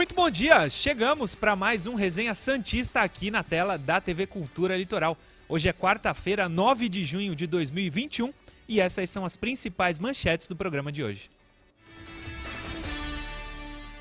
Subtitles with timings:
[0.00, 0.66] Muito bom dia!
[0.70, 5.14] Chegamos para mais um Resenha Santista aqui na tela da TV Cultura Litoral.
[5.46, 8.32] Hoje é quarta-feira, 9 de junho de 2021
[8.66, 11.30] e essas são as principais manchetes do programa de hoje.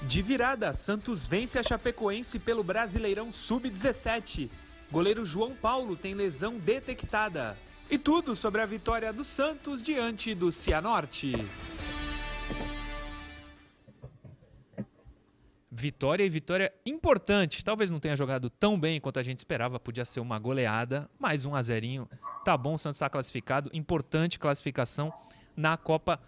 [0.03, 4.49] De virada, Santos vence a Chapecoense pelo Brasileirão Sub-17.
[4.89, 7.57] Goleiro João Paulo tem lesão detectada.
[7.91, 11.35] E tudo sobre a vitória do Santos diante do Cianorte.
[15.71, 17.63] Vitória e vitória importante.
[17.63, 21.45] Talvez não tenha jogado tão bem quanto a gente esperava, podia ser uma goleada, mais
[21.45, 22.09] um a.
[22.43, 25.13] Tá bom, o Santos está classificado, importante classificação
[25.55, 26.19] na Copa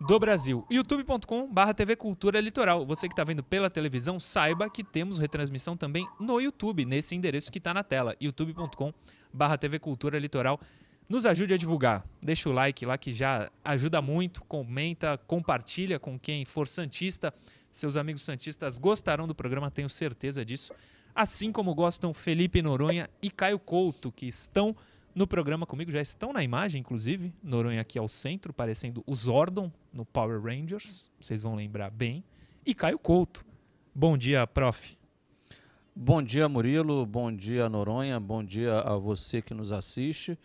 [0.00, 0.66] do Brasil.
[0.70, 2.86] youtube.com/barra TV Cultura Litoral.
[2.86, 7.52] Você que está vendo pela televisão, saiba que temos retransmissão também no YouTube, nesse endereço
[7.52, 10.58] que está na tela, youtube.com/barra TV Cultura Litoral.
[11.08, 12.04] Nos ajude a divulgar.
[12.20, 14.42] Deixa o like lá que já ajuda muito.
[14.44, 17.32] Comenta, compartilha com quem for santista.
[17.76, 20.72] Seus amigos santistas gostarão do programa, tenho certeza disso.
[21.14, 24.74] Assim como gostam Felipe Noronha e Caio Couto, que estão
[25.14, 27.34] no programa comigo, já estão na imagem, inclusive.
[27.42, 32.24] Noronha aqui ao centro, parecendo o Zordon no Power Rangers, vocês vão lembrar bem.
[32.64, 33.44] E Caio Couto.
[33.94, 34.96] Bom dia, prof.
[35.94, 37.04] Bom dia, Murilo.
[37.04, 38.18] Bom dia, Noronha.
[38.18, 40.38] Bom dia a você que nos assiste.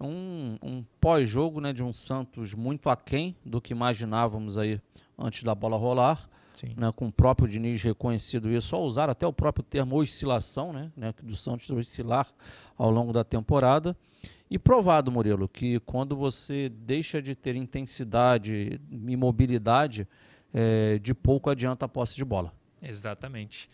[0.00, 4.80] Um, um pós-jogo né, de um Santos muito aquém do que imaginávamos aí
[5.16, 6.33] antes da bola rolar
[6.76, 10.92] né, com o próprio Diniz reconhecido isso, só usar até o próprio termo oscilação, né,
[10.96, 12.28] né, do Santos oscilar
[12.76, 13.96] ao longo da temporada.
[14.50, 20.06] E provado, Murilo, que quando você deixa de ter intensidade e mobilidade,
[20.52, 22.52] é, de pouco adianta a posse de bola.
[22.80, 23.68] Exatamente.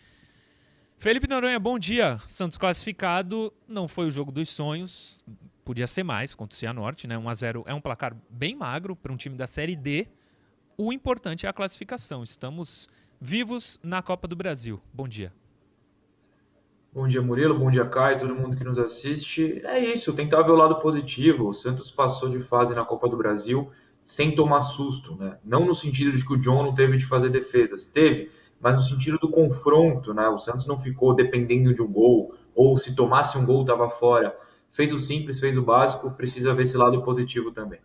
[0.97, 2.19] Felipe Noronha, bom dia.
[2.27, 5.23] Santos classificado, não foi o jogo dos sonhos,
[5.65, 7.17] podia ser mais contra o Cianorte, né?
[7.17, 10.07] 1 a 0 é um placar bem magro para um time da Série D
[10.77, 12.23] o importante é a classificação.
[12.23, 12.87] Estamos
[13.19, 14.81] vivos na Copa do Brasil.
[14.93, 15.31] Bom dia.
[16.93, 17.57] Bom dia, Murilo.
[17.57, 19.61] Bom dia, Caio, todo mundo que nos assiste.
[19.63, 21.47] É isso, tentar ver o lado positivo.
[21.47, 23.71] O Santos passou de fase na Copa do Brasil
[24.01, 25.37] sem tomar susto, né?
[25.43, 28.81] Não no sentido de que o John não teve de fazer defesas, teve, mas no
[28.81, 30.27] sentido do confronto, né?
[30.27, 34.35] O Santos não ficou dependendo de um gol, ou se tomasse um gol estava fora.
[34.71, 37.79] Fez o simples, fez o básico, precisa ver esse lado positivo também.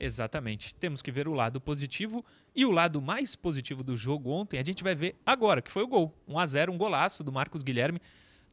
[0.00, 0.74] Exatamente.
[0.74, 4.64] Temos que ver o lado positivo e o lado mais positivo do jogo ontem a
[4.64, 6.14] gente vai ver agora, que foi o gol.
[6.26, 8.00] 1 a 0 um golaço do Marcos Guilherme.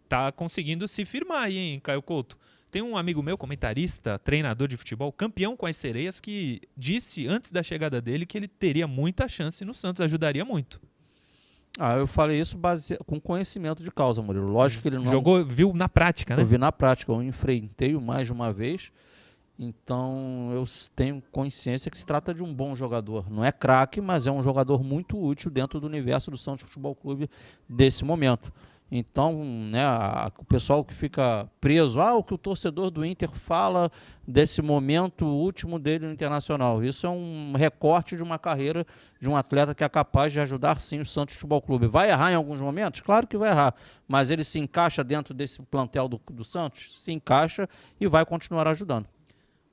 [0.10, 2.38] Tá conseguindo se firmar aí, hein, Caio Couto?
[2.70, 7.52] Tem um amigo meu, comentarista, treinador de futebol, campeão com as sereias, que disse antes
[7.52, 10.82] da chegada dele que ele teria muita chance no Santos, ajudaria muito.
[11.80, 12.98] Ah, eu falei isso base...
[13.06, 14.52] com conhecimento de causa, Murilo.
[14.52, 15.08] Lógico que ele não.
[15.08, 16.42] Jogou, viu na prática, né?
[16.42, 18.92] Eu vi na prática, eu enfrentei mais de uma vez.
[19.58, 23.30] Então eu tenho consciência que se trata de um bom jogador.
[23.32, 26.96] Não é craque, mas é um jogador muito útil dentro do universo do Santos Futebol
[26.96, 27.30] Clube
[27.68, 28.52] desse momento.
[28.92, 33.32] Então, né, a, o pessoal que fica preso, ah, o que o torcedor do Inter
[33.32, 33.92] fala
[34.28, 36.84] desse momento último dele no Internacional.
[36.84, 38.86] Isso é um recorte de uma carreira
[39.20, 41.88] de um atleta que é capaz de ajudar sim o Santos Futebol Clube.
[41.88, 43.02] Vai errar em alguns momentos?
[43.02, 43.74] Claro que vai errar,
[44.08, 47.02] mas ele se encaixa dentro desse plantel do, do Santos?
[47.02, 47.68] Se encaixa
[48.00, 49.08] e vai continuar ajudando.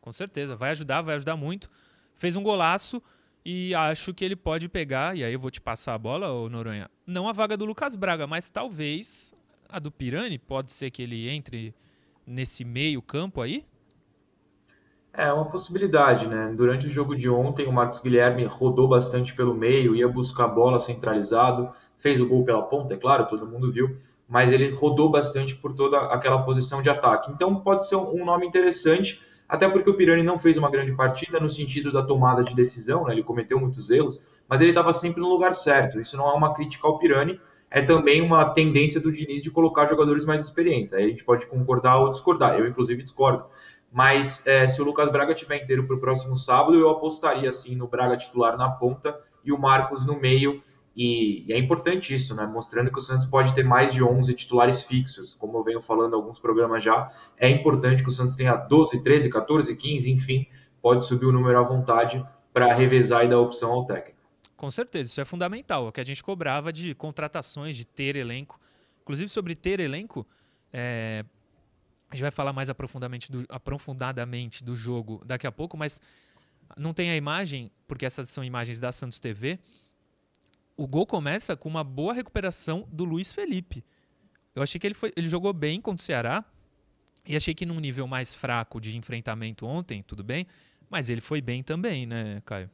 [0.02, 1.70] Com certeza, vai ajudar, vai ajudar muito.
[2.16, 3.00] Fez um golaço
[3.44, 6.48] e acho que ele pode pegar, e aí eu vou te passar a bola, ô
[6.48, 9.32] Noronha, não a vaga do Lucas Braga, mas talvez
[9.68, 11.74] a do Pirani, pode ser que ele entre
[12.26, 13.64] nesse meio campo aí?
[15.12, 16.52] É uma possibilidade, né?
[16.56, 20.48] Durante o jogo de ontem, o Marcos Guilherme rodou bastante pelo meio, ia buscar a
[20.48, 23.96] bola centralizado, fez o gol pela ponta, é claro, todo mundo viu,
[24.28, 27.30] mas ele rodou bastante por toda aquela posição de ataque.
[27.30, 29.20] Então pode ser um nome interessante
[29.52, 33.04] até porque o Pirani não fez uma grande partida no sentido da tomada de decisão,
[33.04, 33.12] né?
[33.12, 34.18] ele cometeu muitos erros,
[34.48, 36.00] mas ele estava sempre no lugar certo.
[36.00, 37.38] Isso não é uma crítica ao Pirani,
[37.70, 40.94] é também uma tendência do Diniz de colocar jogadores mais experientes.
[40.94, 43.44] Aí a gente pode concordar ou discordar, eu inclusive discordo.
[43.92, 47.76] Mas é, se o Lucas Braga tiver inteiro para o próximo sábado, eu apostaria assim
[47.76, 50.62] no Braga titular na ponta e o Marcos no meio
[50.94, 52.46] e, e, é importante isso, né?
[52.46, 56.12] Mostrando que o Santos pode ter mais de 11 titulares fixos, como eu venho falando
[56.12, 57.10] em alguns programas já.
[57.36, 60.46] É importante que o Santos tenha 12, 13, 14, 15, enfim,
[60.82, 64.18] pode subir o número à vontade para revezar e dar opção ao técnico.
[64.54, 65.86] Com certeza, isso é fundamental.
[65.86, 68.60] É o que a gente cobrava de contratações, de ter elenco.
[69.00, 70.26] Inclusive, sobre ter elenco,
[70.72, 71.24] é...
[72.10, 76.00] a gente vai falar mais do, aprofundadamente do jogo daqui a pouco, mas
[76.76, 79.58] não tem a imagem, porque essas são imagens da Santos TV
[80.76, 83.84] o gol começa com uma boa recuperação do Luiz Felipe.
[84.54, 86.44] Eu achei que ele, foi, ele jogou bem contra o Ceará
[87.26, 90.46] e achei que num nível mais fraco de enfrentamento ontem, tudo bem,
[90.90, 92.70] mas ele foi bem também, né, Caio?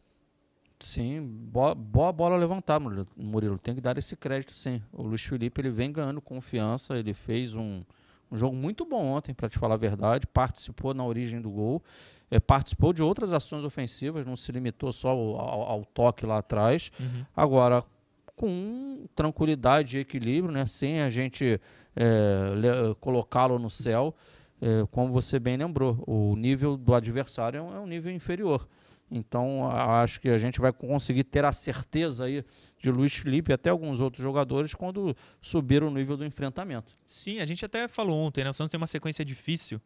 [0.80, 2.80] Sim, boa, boa bola levantar,
[3.16, 3.58] Murilo.
[3.58, 4.80] Tem que dar esse crédito, sim.
[4.92, 6.96] O Luiz Felipe ele vem ganhando confiança.
[6.96, 7.82] Ele fez um,
[8.30, 10.24] um jogo muito bom ontem, para te falar a verdade.
[10.26, 11.82] Participou na origem do gol.
[12.30, 16.38] É, participou de outras ações ofensivas, não se limitou só ao, ao, ao toque lá
[16.38, 16.90] atrás.
[17.00, 17.24] Uhum.
[17.34, 17.82] Agora,
[18.36, 20.64] com tranquilidade e equilíbrio, né?
[20.66, 21.60] sem a gente
[21.96, 24.14] é, colocá-lo no céu.
[24.60, 28.66] É, como você bem lembrou, o nível do adversário é um, é um nível inferior.
[29.10, 32.44] Então, acho que a gente vai conseguir ter a certeza aí
[32.78, 36.92] de Luiz Felipe e até alguns outros jogadores quando subir o nível do enfrentamento.
[37.06, 38.50] Sim, a gente até falou ontem, né?
[38.50, 39.80] O Santos tem uma sequência difícil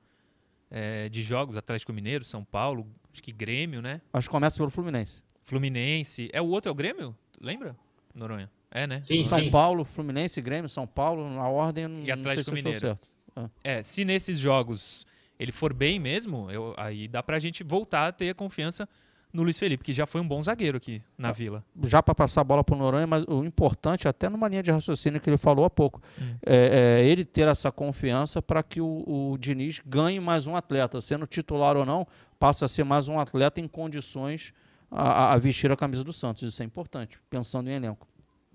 [0.73, 4.01] é, de jogos, Atlético Mineiro, São Paulo, acho que Grêmio, né?
[4.11, 5.23] Acho que começa pelo Fluminense.
[5.43, 6.31] Fluminense.
[6.33, 7.15] É o outro é o Grêmio?
[7.39, 7.77] Lembra?
[8.15, 8.51] Noronha.
[8.71, 9.03] É, né?
[9.03, 9.51] Sim, São sim.
[9.51, 12.05] Paulo, Fluminense, Grêmio, São Paulo, na ordem.
[12.07, 12.99] E Atlético se Mineiro.
[13.37, 13.51] É.
[13.63, 15.07] é, se nesses jogos
[15.39, 18.89] ele for bem mesmo, eu, aí dá pra gente voltar a ter confiança
[19.33, 21.65] no Luiz Felipe, que já foi um bom zagueiro aqui na ah, Vila.
[21.85, 24.71] Já para passar a bola para o Noronha, mas o importante, até numa linha de
[24.71, 26.35] raciocínio que ele falou há pouco, hum.
[26.45, 31.01] é, é, ele ter essa confiança para que o, o Diniz ganhe mais um atleta,
[31.01, 32.07] sendo titular ou não,
[32.39, 34.53] passa a ser mais um atleta em condições
[34.91, 36.43] a, a vestir a camisa do Santos.
[36.43, 38.07] Isso é importante, pensando em elenco.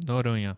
[0.06, 0.56] Noronha.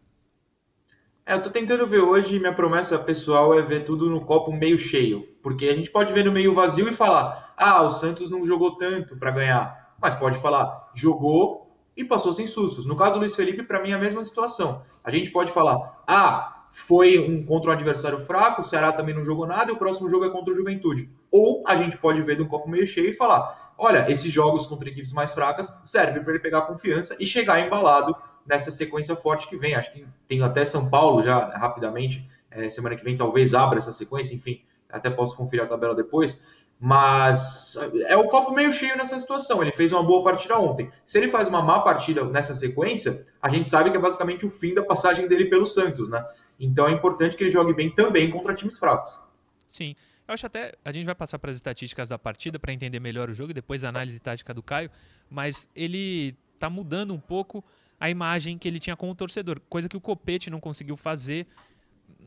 [1.26, 4.80] É, eu tô tentando ver hoje, minha promessa pessoal é ver tudo no copo meio
[4.80, 5.28] cheio.
[5.44, 8.76] Porque a gente pode ver no meio vazio e falar: ah, o Santos não jogou
[8.78, 9.79] tanto para ganhar.
[10.02, 12.86] Mas pode falar: jogou e passou sem sustos.
[12.86, 14.84] No caso do Luiz Felipe, para mim é a mesma situação.
[15.04, 19.26] A gente pode falar: ah, foi um contra um adversário fraco, o Ceará também não
[19.26, 21.10] jogou nada e o próximo jogo é contra o Juventude.
[21.32, 24.90] Ou a gente pode ver no copo meio cheio e falar: olha, esses jogos contra
[24.90, 28.16] equipes mais fracas servem para ele pegar confiança e chegar embalado
[28.46, 29.76] nessa sequência forte que vem.
[29.76, 32.28] Acho que tem até São Paulo já rapidamente.
[32.52, 36.42] É, semana que vem talvez abra essa sequência, enfim, até posso conferir a tabela depois.
[36.80, 37.76] Mas
[38.08, 39.62] é o copo meio cheio nessa situação.
[39.62, 40.90] Ele fez uma boa partida ontem.
[41.06, 44.50] Se ele faz uma má partida nessa sequência, a gente sabe que é basicamente o
[44.50, 46.26] fim da passagem dele pelo Santos, né?
[46.58, 49.20] Então é importante que ele jogue bem também contra times fracos.
[49.68, 49.94] Sim.
[50.26, 53.30] Eu acho até a gente vai passar para as estatísticas da partida para entender melhor
[53.30, 54.90] o jogo, depois a análise tática do Caio,
[55.30, 57.64] mas ele está mudando um pouco
[58.00, 61.46] a imagem que ele tinha com o torcedor, coisa que o Copete não conseguiu fazer.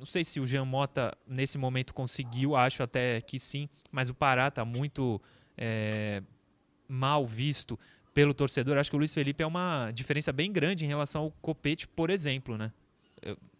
[0.03, 4.15] Não sei se o Jean Mota nesse momento conseguiu, acho até que sim, mas o
[4.15, 5.23] Pará está muito
[5.57, 6.21] é,
[6.89, 7.79] mal visto
[8.13, 8.79] pelo torcedor.
[8.79, 12.11] Acho que o Luiz Felipe é uma diferença bem grande em relação ao Copete, por
[12.11, 12.73] exemplo, né?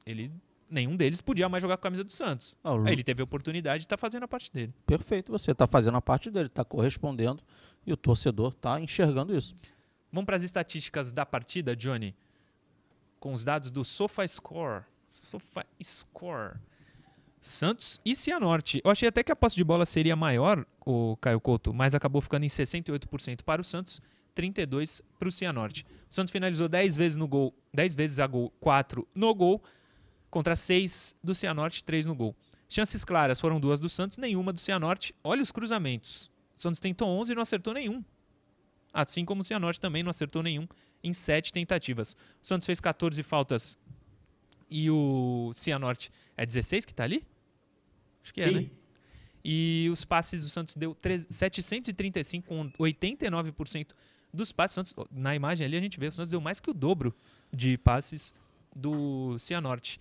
[0.05, 0.33] Ele
[0.69, 2.57] nenhum deles podia mais jogar com a camisa do Santos.
[2.65, 4.75] Ah, Aí ele teve a oportunidade de estar tá fazendo a parte dele.
[4.85, 7.41] Perfeito, você está fazendo a parte dele, está correspondendo
[7.87, 9.55] e o torcedor está enxergando isso.
[10.11, 12.17] Vamos para as estatísticas da partida, Johnny.
[13.21, 14.83] Com os dados do SofaScore.
[15.13, 16.57] SofaScore.
[17.41, 18.81] Santos e Cianorte.
[18.85, 22.23] Eu achei até que a posse de bola seria maior, o Caio Couto, mas acabou
[22.23, 24.01] ficando em 68% para o Santos,
[24.35, 25.85] 32 para o Cianorte.
[26.09, 29.63] O Santos finalizou 10 vezes no gol, 10 vezes a gol, 4 no gol,
[30.31, 32.35] contra 6 do Cianorte, 3 no gol.
[32.69, 35.15] Chances claras foram duas do Santos, nenhuma do Cianorte.
[35.23, 36.31] Olha os cruzamentos.
[36.57, 38.03] O Santos tentou 11 e não acertou nenhum
[38.93, 40.67] assim como o Cianorte também não acertou nenhum
[41.03, 42.15] em sete tentativas.
[42.43, 43.79] O Santos fez 14 faltas
[44.73, 47.23] e o Cianorte é 16 que está ali?
[48.23, 48.49] Acho que Sim.
[48.49, 48.71] é, né?
[49.45, 53.89] E os passes do Santos deu 3, 735 com 89%
[54.33, 54.75] dos passes.
[54.75, 57.15] Santos, na imagem ali a gente vê o Santos deu mais que o dobro
[57.53, 58.33] de passes
[58.75, 60.01] do Cianorte.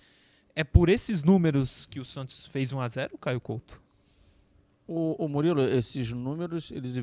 [0.56, 3.82] É por esses números que o Santos fez 1 a 0, Caio Couto?
[4.88, 6.96] O, o Murilo, esses números, eles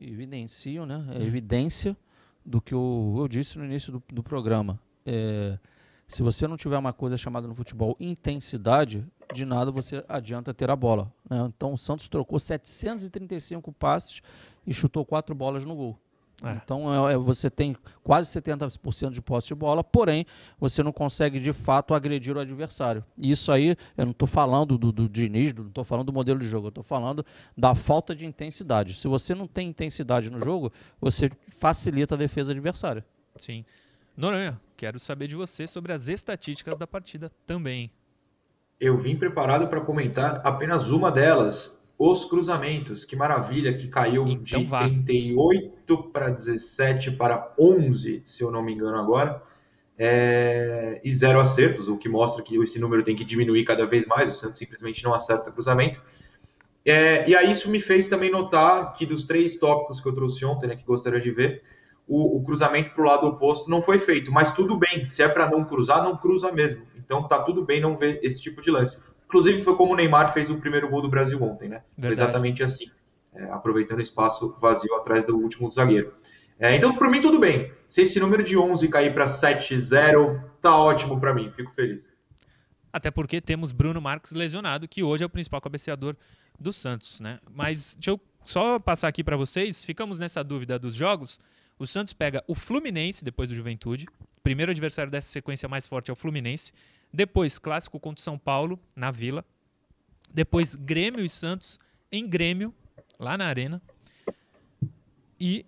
[0.00, 1.06] evidenciam, né?
[1.14, 1.96] É evidência
[2.44, 4.80] do que eu, eu disse no início do, do programa.
[5.06, 5.58] É,
[6.08, 10.70] se você não tiver uma coisa chamada no futebol intensidade, de nada você adianta ter
[10.70, 11.12] a bola.
[11.28, 11.38] Né?
[11.54, 14.22] Então o Santos trocou 735 passes
[14.66, 15.98] e chutou quatro bolas no gol.
[16.42, 16.52] É.
[16.52, 20.24] Então é, é, você tem quase 70% de posse de bola, porém
[20.58, 23.04] você não consegue de fato agredir o adversário.
[23.18, 26.46] Isso aí, eu não estou falando do, do Diniz, não estou falando do modelo de
[26.46, 28.94] jogo, eu estou falando da falta de intensidade.
[28.94, 33.04] Se você não tem intensidade no jogo, você facilita a defesa adversária.
[33.36, 33.64] Sim.
[34.18, 37.88] Noronha, quero saber de você sobre as estatísticas da partida também.
[38.80, 44.42] Eu vim preparado para comentar apenas uma delas, os cruzamentos, que maravilha, que caiu então,
[44.42, 44.88] de vá.
[44.88, 49.40] 38 para 17 para 11, se eu não me engano agora,
[49.96, 51.00] é...
[51.04, 54.28] e zero acertos, o que mostra que esse número tem que diminuir cada vez mais,
[54.28, 56.02] o Santos simplesmente não acerta cruzamento.
[56.84, 57.30] É...
[57.30, 60.66] E aí isso me fez também notar que dos três tópicos que eu trouxe ontem,
[60.66, 61.62] né, que gostaria de ver,
[62.08, 65.28] o, o cruzamento para o lado oposto não foi feito, mas tudo bem, se é
[65.28, 66.82] para não cruzar, não cruza mesmo.
[66.96, 68.98] Então tá tudo bem não ver esse tipo de lance.
[69.26, 71.82] Inclusive, foi como o Neymar fez o primeiro gol do Brasil ontem, né?
[72.02, 72.90] Exatamente assim,
[73.34, 76.14] é, aproveitando espaço vazio atrás do último zagueiro.
[76.58, 77.70] É, então, por mim, tudo bem.
[77.86, 82.10] Se esse número de 11 cair para 7-0, tá ótimo para mim, fico feliz.
[82.90, 86.16] Até porque temos Bruno Marques lesionado, que hoje é o principal cabeceador
[86.58, 87.38] do Santos, né?
[87.50, 91.38] Mas deixa eu só passar aqui para vocês, ficamos nessa dúvida dos jogos.
[91.78, 94.06] O Santos pega o Fluminense depois do Juventude.
[94.42, 96.72] Primeiro adversário dessa sequência mais forte é o Fluminense.
[97.12, 99.44] Depois, clássico contra o São Paulo, na Vila.
[100.32, 101.78] Depois, Grêmio e Santos
[102.10, 102.74] em Grêmio,
[103.18, 103.80] lá na Arena.
[105.40, 105.64] E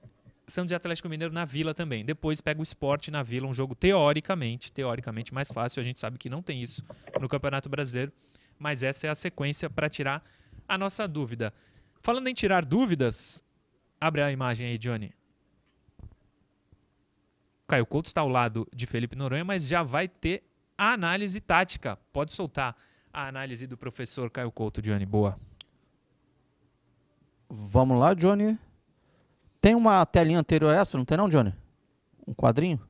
[0.49, 2.05] Santos e Atlético Mineiro na Vila também.
[2.05, 5.81] Depois pega o Esporte na Vila, um jogo teoricamente, teoricamente mais fácil.
[5.81, 6.85] A gente sabe que não tem isso
[7.21, 8.13] no Campeonato Brasileiro,
[8.59, 10.25] mas essa é a sequência para tirar
[10.67, 11.55] a nossa dúvida.
[12.03, 13.43] Falando em tirar dúvidas,
[14.01, 15.13] abre a imagem aí, Johnny.
[17.71, 20.43] Caio Couto está ao lado de Felipe Noronha, mas já vai ter
[20.77, 21.97] a análise tática.
[22.13, 22.75] Pode soltar
[23.13, 25.07] a análise do professor Caio Couto, Johnny.
[25.07, 25.37] Boa.
[27.49, 28.59] Vamos lá, Johnny.
[29.61, 31.55] Tem uma telinha anterior a essa, não tem não, Johnny?
[32.27, 32.81] Um quadrinho?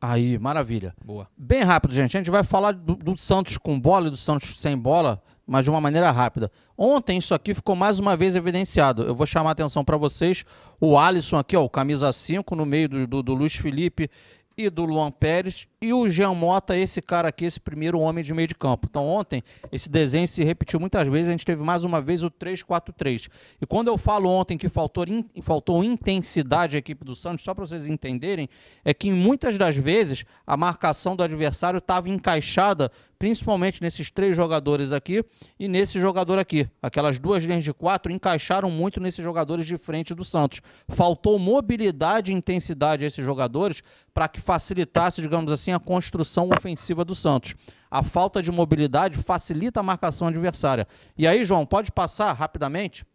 [0.00, 0.94] Aí, maravilha.
[1.04, 1.28] Boa.
[1.36, 2.16] Bem rápido, gente.
[2.16, 5.64] A gente vai falar do, do, Santos com bola e do Santos sem bola, mas
[5.64, 6.50] de uma maneira rápida.
[6.78, 9.02] Ontem isso aqui ficou mais uma vez evidenciado.
[9.02, 10.46] Eu vou chamar a atenção para vocês.
[10.80, 14.10] O Alisson aqui, ó, o camisa 5, no meio do, do, do Luiz Felipe
[14.56, 15.68] e do Luan Pérez.
[15.80, 18.86] E o Jean Mota, esse cara aqui, esse primeiro homem de meio de campo.
[18.88, 21.28] Então, ontem, esse desenho se repetiu muitas vezes.
[21.28, 23.28] A gente teve mais uma vez o 3-4-3.
[23.60, 27.54] E quando eu falo ontem que faltou, in, faltou intensidade à equipe do Santos, só
[27.54, 28.48] para vocês entenderem,
[28.84, 34.92] é que muitas das vezes a marcação do adversário estava encaixada principalmente nesses três jogadores
[34.92, 35.24] aqui
[35.58, 36.68] e nesse jogador aqui.
[36.82, 40.60] Aquelas duas linhas de quatro encaixaram muito nesses jogadores de frente do Santos.
[40.88, 43.82] Faltou mobilidade e intensidade a esses jogadores
[44.12, 47.54] para que facilitasse, digamos assim, a construção ofensiva do Santos.
[47.90, 50.86] A falta de mobilidade facilita a marcação adversária.
[51.16, 53.06] E aí, João, pode passar rapidamente?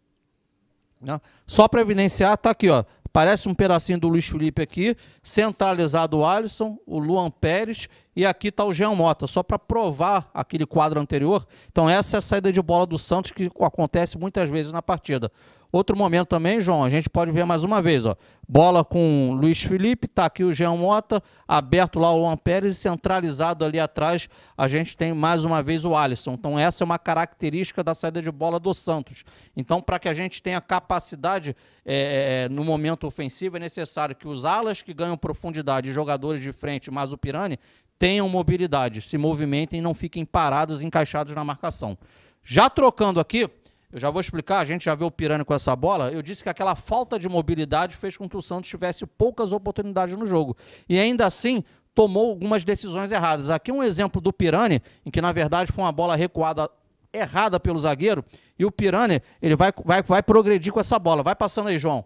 [1.46, 2.84] Só para evidenciar, tá aqui, ó.
[3.12, 8.48] Parece um pedacinho do Luiz Felipe aqui, centralizado o Alisson, o Luan Pérez e aqui
[8.48, 11.46] está o Jean Mota, só para provar aquele quadro anterior.
[11.70, 15.30] Então essa é a saída de bola do Santos que acontece muitas vezes na partida.
[15.72, 18.14] Outro momento também, João, a gente pode ver mais uma vez, ó.
[18.46, 22.78] Bola com Luiz Felipe, tá aqui o Jean Mota, aberto lá o Juan Pérez e
[22.78, 26.34] centralizado ali atrás, a gente tem mais uma vez o Alisson.
[26.34, 29.24] Então essa é uma característica da saída de bola do Santos.
[29.56, 34.14] Então para que a gente tenha capacidade é, é, é, no momento ofensivo, é necessário
[34.14, 37.58] que os alas que ganham profundidade, jogadores de frente, mas o Pirani,
[37.98, 41.96] tenham mobilidade, se movimentem e não fiquem parados, encaixados na marcação.
[42.44, 43.48] Já trocando aqui,
[43.92, 46.10] eu já vou explicar, a gente já viu o Pirani com essa bola.
[46.10, 50.16] Eu disse que aquela falta de mobilidade fez com que o Santos tivesse poucas oportunidades
[50.16, 50.56] no jogo.
[50.88, 51.62] E ainda assim,
[51.94, 53.50] tomou algumas decisões erradas.
[53.50, 56.70] Aqui um exemplo do Pirani, em que na verdade foi uma bola recuada
[57.12, 58.24] errada pelo zagueiro.
[58.58, 61.22] E o Pirani, ele vai, vai, vai progredir com essa bola.
[61.22, 62.02] Vai passando aí, João.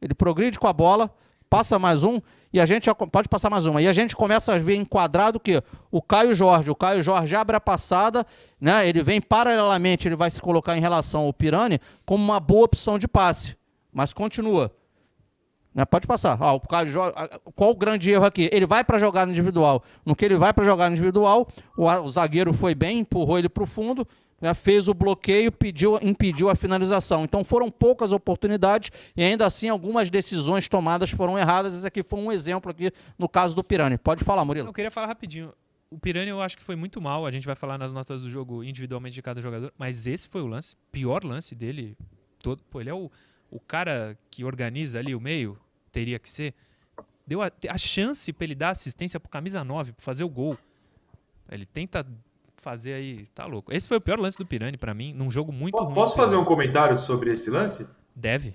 [0.00, 1.14] Ele progride com a bola,
[1.50, 3.80] passa mais um e a gente pode passar mais uma.
[3.80, 7.56] E a gente começa a ver enquadrado que o Caio Jorge, o Caio Jorge abre
[7.56, 8.26] a passada,
[8.60, 8.88] né?
[8.88, 12.98] Ele vem paralelamente, ele vai se colocar em relação ao Pirani como uma boa opção
[12.98, 13.56] de passe.
[13.92, 14.72] Mas continua.
[15.72, 15.84] Né?
[15.84, 16.36] Pode passar.
[16.40, 17.14] Ah, o Caio Jorge,
[17.54, 18.50] qual o grande erro aqui?
[18.52, 19.84] Ele vai para jogar individual.
[20.04, 23.62] No que ele vai para jogar individual, o, o zagueiro foi bem, empurrou ele para
[23.62, 24.06] o fundo
[24.40, 27.24] né, fez o bloqueio, pediu, impediu a finalização.
[27.24, 31.74] Então foram poucas oportunidades e ainda assim algumas decisões tomadas foram erradas.
[31.74, 33.98] Esse aqui foi um exemplo aqui no caso do Pirani.
[33.98, 34.68] Pode falar, Murilo.
[34.68, 35.52] Eu queria falar rapidinho.
[35.90, 37.26] O Pirani eu acho que foi muito mal.
[37.26, 39.72] A gente vai falar nas notas do jogo individualmente de cada jogador.
[39.76, 41.96] Mas esse foi o lance, pior lance dele.
[42.42, 43.10] Todo, pô, ele é o,
[43.50, 45.58] o cara que organiza ali o meio,
[45.92, 46.54] teria que ser.
[47.26, 50.56] Deu a, a chance para ele dar assistência pro camisa 9, para fazer o gol.
[51.50, 52.06] Ele tenta
[52.60, 53.26] fazer aí.
[53.34, 53.72] Tá louco.
[53.72, 55.94] Esse foi o pior lance do Pirani para mim, num jogo muito Posso ruim.
[55.94, 57.86] Posso fazer um comentário sobre esse lance?
[58.14, 58.54] Deve.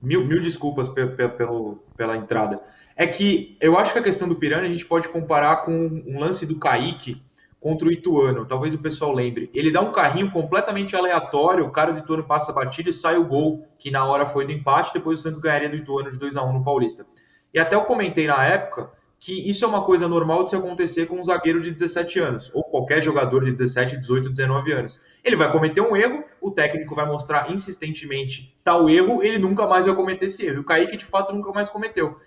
[0.00, 2.60] Mil, mil desculpas pelo, pela entrada.
[2.96, 6.18] É que eu acho que a questão do Pirani a gente pode comparar com um
[6.18, 7.22] lance do Kaique
[7.60, 8.46] contra o Ituano.
[8.46, 9.50] Talvez o pessoal lembre.
[9.52, 13.18] Ele dá um carrinho completamente aleatório, o cara do Ituano passa a batida e sai
[13.18, 16.18] o gol, que na hora foi do empate, depois o Santos ganharia do Ituano de
[16.18, 17.06] 2 a 1 no Paulista.
[17.52, 18.90] E até eu comentei na época
[19.20, 22.50] que isso é uma coisa normal de se acontecer com um zagueiro de 17 anos,
[22.54, 24.98] ou qualquer jogador de 17, 18, 19 anos.
[25.22, 29.84] Ele vai cometer um erro, o técnico vai mostrar insistentemente tal erro, ele nunca mais
[29.84, 30.62] vai cometer esse erro.
[30.62, 32.18] O Kaique, de fato, nunca mais cometeu.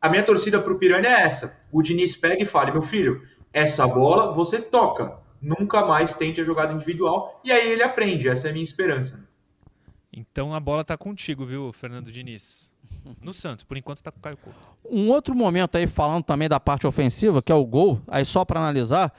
[0.00, 1.60] A minha torcida para o Piranha é essa.
[1.70, 5.18] O Diniz pega e fala, meu filho, essa bola você toca.
[5.42, 7.42] Nunca mais tente a jogada individual.
[7.44, 9.28] E aí ele aprende, essa é a minha esperança.
[10.10, 12.72] Então a bola tá contigo, viu, Fernando Diniz?
[13.20, 13.64] No Santos.
[13.64, 14.58] Por enquanto está com o Caio Couto.
[14.90, 18.44] Um outro momento aí, falando também da parte ofensiva, que é o gol, aí só
[18.44, 19.12] para analisar,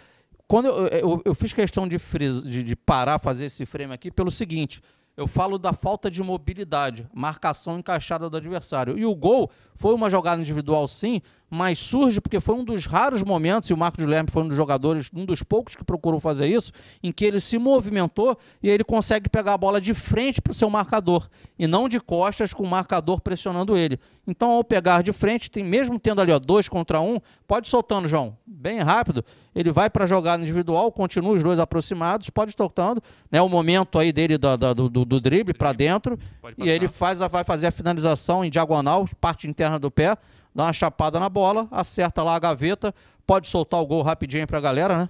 [0.48, 1.98] quando eu, eu, eu, fiz questão de,
[2.44, 4.82] de, de parar, fazer esse frame aqui, pelo seguinte.
[5.16, 8.98] Eu falo da falta de mobilidade, marcação encaixada do adversário.
[8.98, 13.24] E o gol foi uma jogada individual, sim, mas surge porque foi um dos raros
[13.24, 16.48] momentos, e o Marcos Guilherme foi um dos jogadores, um dos poucos que procurou fazer
[16.48, 20.52] isso, em que ele se movimentou e ele consegue pegar a bola de frente para
[20.52, 21.28] o seu marcador,
[21.58, 24.00] e não de costas com o marcador pressionando ele.
[24.28, 28.08] Então, ao pegar de frente, tem mesmo tendo ali ó, dois contra um, pode soltando,
[28.08, 29.26] João, bem rápido,
[29.56, 33.02] ele vai para a jogada individual, continua os dois aproximados, pode soltando,
[33.32, 36.18] né, o momento aí dele do, do, do, do drible para dentro,
[36.58, 40.16] e ele faz, vai fazer a finalização em diagonal, parte interna do pé,
[40.54, 42.94] dá uma chapada na bola, acerta lá a gaveta,
[43.26, 45.10] pode soltar o gol rapidinho para a galera, né?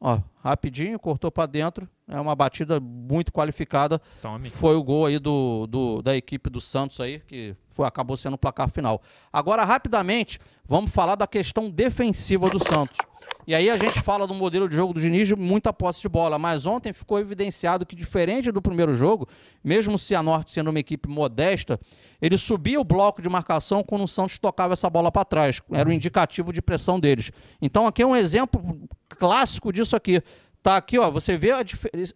[0.00, 1.88] Ó, rapidinho, cortou para dentro.
[2.06, 4.00] É uma batida muito qualificada.
[4.20, 4.50] Tome.
[4.50, 8.34] Foi o gol aí do, do, da equipe do Santos aí, que foi, acabou sendo
[8.34, 9.02] o placar final.
[9.32, 12.98] Agora, rapidamente, vamos falar da questão defensiva do Santos.
[13.46, 16.08] E aí a gente fala do modelo de jogo do Diniz de muita posse de
[16.08, 19.28] bola, mas ontem ficou evidenciado que diferente do primeiro jogo,
[19.62, 21.78] mesmo o Cianorte sendo uma equipe modesta,
[22.20, 25.88] ele subia o bloco de marcação quando o Santos tocava essa bola para trás, era
[25.88, 27.30] o indicativo de pressão deles.
[27.62, 30.20] Então aqui é um exemplo clássico disso aqui.
[30.60, 31.50] Tá aqui, ó, você vê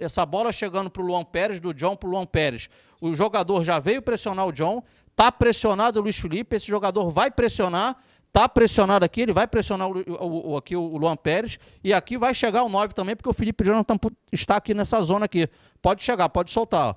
[0.00, 2.68] essa bola chegando para o Luan Pérez, do John para o Luan Pérez.
[3.00, 4.82] O jogador já veio pressionar o John,
[5.14, 7.96] tá pressionado o Luiz Felipe, esse jogador vai pressionar,
[8.32, 11.58] Tá pressionado aqui, ele vai pressionar o, o, o, aqui o Luan Pérez.
[11.82, 13.96] E aqui vai chegar o 9 também, porque o Felipe Jonathan
[14.32, 15.49] está aqui nessa zona aqui.
[15.82, 16.96] Pode chegar, pode soltar.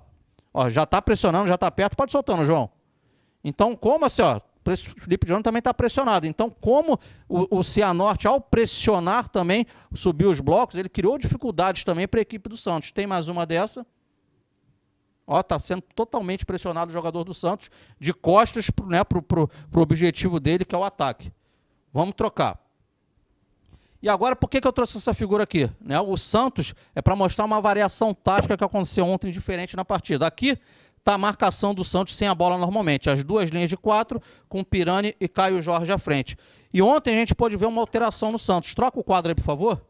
[0.53, 2.69] Ó, já está pressionando, já está perto, pode soltando, João.
[3.43, 4.39] Então, como assim, ó,
[5.01, 6.27] Felipe Jonathan também está pressionado.
[6.27, 12.07] Então, como o, o Cianorte, ao pressionar também, subiu os blocos, ele criou dificuldades também
[12.07, 12.91] para a equipe do Santos.
[12.91, 13.85] Tem mais uma dessa.
[15.25, 19.49] Ó, tá sendo totalmente pressionado o jogador do Santos de costas pro, né, pro, pro,
[19.71, 21.31] pro objetivo dele, que é o ataque.
[21.93, 22.59] Vamos trocar.
[24.01, 25.69] E agora, por que, que eu trouxe essa figura aqui?
[25.79, 25.97] Né?
[26.01, 30.27] O Santos é para mostrar uma variação tática que aconteceu ontem diferente na partida.
[30.27, 30.59] Aqui
[30.97, 33.09] está a marcação do Santos sem a bola normalmente.
[33.09, 36.35] As duas linhas de quatro, com Pirani e Caio Jorge à frente.
[36.73, 38.75] E ontem a gente pôde ver uma alteração no Santos.
[38.75, 39.81] Troca o quadro aí, por favor.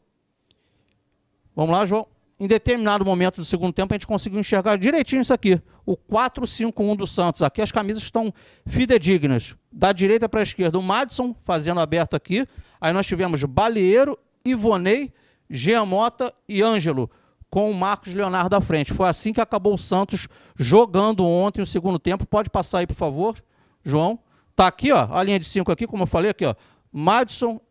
[1.56, 2.13] Vamos lá, João
[2.44, 5.62] em determinado momento do segundo tempo, a gente conseguiu enxergar direitinho isso aqui.
[5.86, 7.42] O 4-5-1 do Santos.
[7.42, 8.34] Aqui as camisas estão
[8.66, 9.56] fidedignas.
[9.72, 12.46] Da direita para a esquerda, o Madison fazendo aberto aqui.
[12.82, 15.14] Aí nós tivemos Balieiro, Ivonei,
[15.50, 17.10] Giamota e Ângelo,
[17.50, 18.92] com o Marcos Leonardo à frente.
[18.92, 20.28] Foi assim que acabou o Santos
[20.58, 22.26] jogando ontem o segundo tempo.
[22.26, 23.42] Pode passar aí, por favor,
[23.86, 24.20] João.
[24.54, 26.56] Tá aqui, ó, a linha de 5 aqui, como eu falei aqui, ó.
[26.92, 27.62] Madison,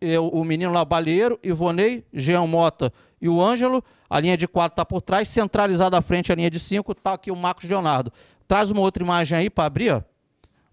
[0.00, 3.82] eu, o menino lá, Balieiro, Ivonei, Jean Mota e o Ângelo.
[4.08, 7.14] A linha de 4 está por trás, centralizada à frente a linha de 5, está
[7.14, 8.12] aqui o Marcos Leonardo.
[8.46, 9.92] Traz uma outra imagem aí para abrir.
[9.92, 10.02] Ó.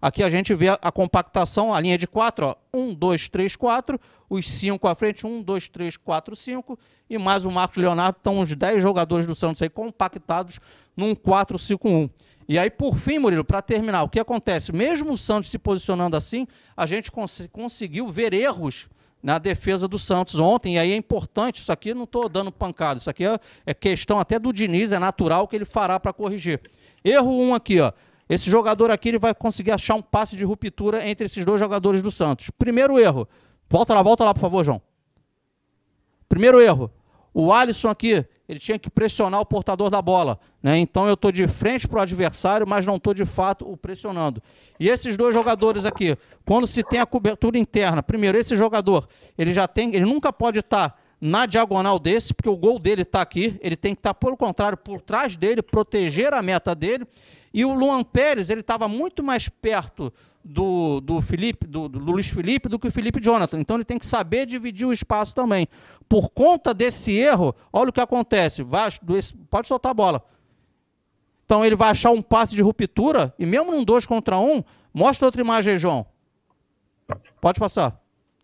[0.00, 4.50] Aqui a gente vê a, compactação, a linha de 4, 1, 2, 3, 4, os
[4.50, 6.78] 5 à frente, 1, 2, 3, 4, 5,
[7.08, 10.60] e mais o Marcos Leonardo, estão os 10 jogadores do Santos aí compactados
[10.94, 12.10] num 4-5-1.
[12.46, 14.70] E aí, por fim, Murilo, para terminar, o que acontece?
[14.72, 18.90] Mesmo o Santos se posicionando assim, a gente cons conseguiu ver erros
[19.24, 22.98] na defesa do Santos ontem, e aí é importante, isso aqui não estou dando pancada,
[22.98, 26.60] isso aqui é, é, questão até do Diniz, é natural que ele fará para corrigir.
[27.02, 27.90] Erro 1 um aqui, ó.
[28.28, 32.02] Esse jogador aqui ele vai conseguir achar um passe de ruptura entre esses dois jogadores
[32.02, 32.50] do Santos.
[32.50, 33.26] Primeiro erro.
[33.66, 34.82] Volta lá, volta lá, por favor, João.
[36.28, 36.90] Primeiro erro.
[37.32, 40.38] O Alisson aqui, ele tinha que pressionar o portador da bola.
[40.62, 40.78] Né?
[40.78, 44.42] Então eu estou de frente para o adversário, mas não estou de fato o pressionando.
[44.78, 49.52] E esses dois jogadores aqui, quando se tem a cobertura interna, primeiro, esse jogador, ele
[49.52, 53.22] já tem, ele nunca pode estar tá na diagonal desse, porque o gol dele está
[53.22, 57.06] aqui, ele tem que estar, tá, pelo contrário, por trás dele, proteger a meta dele.
[57.52, 60.12] E o Luan Pérez, ele estava muito mais perto
[60.44, 63.58] do, do Felipe, do, do, Luiz Felipe, do que o Felipe Jonathan.
[63.58, 65.66] Então ele tem que saber dividir o espaço também.
[66.08, 68.62] Por conta desse erro, olha o que acontece.
[68.62, 68.90] Vai,
[69.48, 70.22] pode soltar a bola.
[71.46, 74.64] Então ele vai achar um passe de ruptura, e mesmo num 2 contra 1, um,
[74.92, 76.06] mostra outra imagem aí, João.
[77.40, 78.00] Pode passar.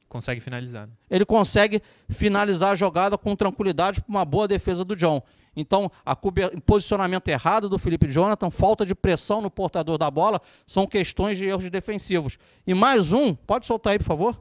[0.09, 0.87] Consegue finalizar.
[0.87, 0.93] Né?
[1.09, 5.23] Ele consegue finalizar a jogada com tranquilidade por uma boa defesa do John.
[5.55, 10.87] Então, a posicionamento errado do Felipe Jonathan, falta de pressão no portador da bola, são
[10.87, 12.39] questões de erros defensivos.
[12.67, 14.41] E mais um, pode soltar aí, por favor?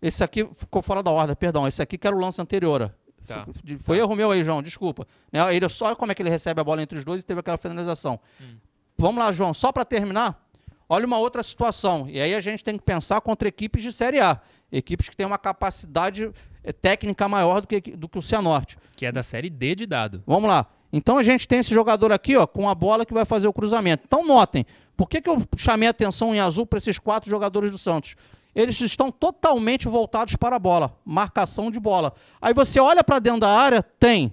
[0.00, 1.66] Esse aqui ficou fora da ordem, perdão.
[1.66, 2.94] Esse aqui que era o lance anterior.
[3.26, 3.46] Tá.
[3.80, 4.02] Foi tá.
[4.02, 5.06] erro meu aí, João, desculpa.
[5.32, 7.40] Né, ele só como é que ele recebe a bola entre os dois e teve
[7.40, 8.20] aquela finalização.
[8.40, 8.56] Hum.
[8.96, 10.48] Vamos lá, João, só para terminar,
[10.88, 12.08] olha uma outra situação.
[12.08, 14.40] E aí a gente tem que pensar contra equipes de Série A.
[14.70, 16.30] Equipes que têm uma capacidade
[16.80, 18.76] técnica maior do que, do que o Cianorte.
[18.96, 20.22] Que é da série D de dado.
[20.26, 20.66] Vamos lá.
[20.92, 23.52] Então a gente tem esse jogador aqui, ó, com a bola que vai fazer o
[23.52, 24.04] cruzamento.
[24.06, 24.64] Então notem,
[24.96, 28.16] por que, que eu chamei a atenção em azul para esses quatro jogadores do Santos?
[28.54, 32.12] Eles estão totalmente voltados para a bola, marcação de bola.
[32.40, 34.32] Aí você olha para dentro da área, tem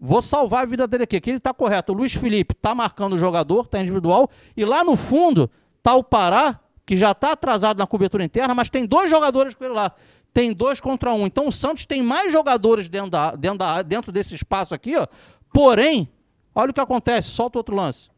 [0.00, 1.16] Vou salvar a vida dele aqui.
[1.16, 1.92] Aqui ele está correto.
[1.92, 4.30] O Luiz Felipe está marcando o jogador, está individual.
[4.56, 8.70] E lá no fundo está o Pará, que já está atrasado na cobertura interna, mas
[8.70, 9.92] tem dois jogadores com ele lá.
[10.32, 11.26] Tem dois contra um.
[11.26, 15.06] Então o Santos tem mais jogadores dentro, da, dentro, da, dentro desse espaço aqui, ó.
[15.52, 16.08] Porém,
[16.54, 17.28] olha o que acontece.
[17.28, 18.10] Solta outro lance.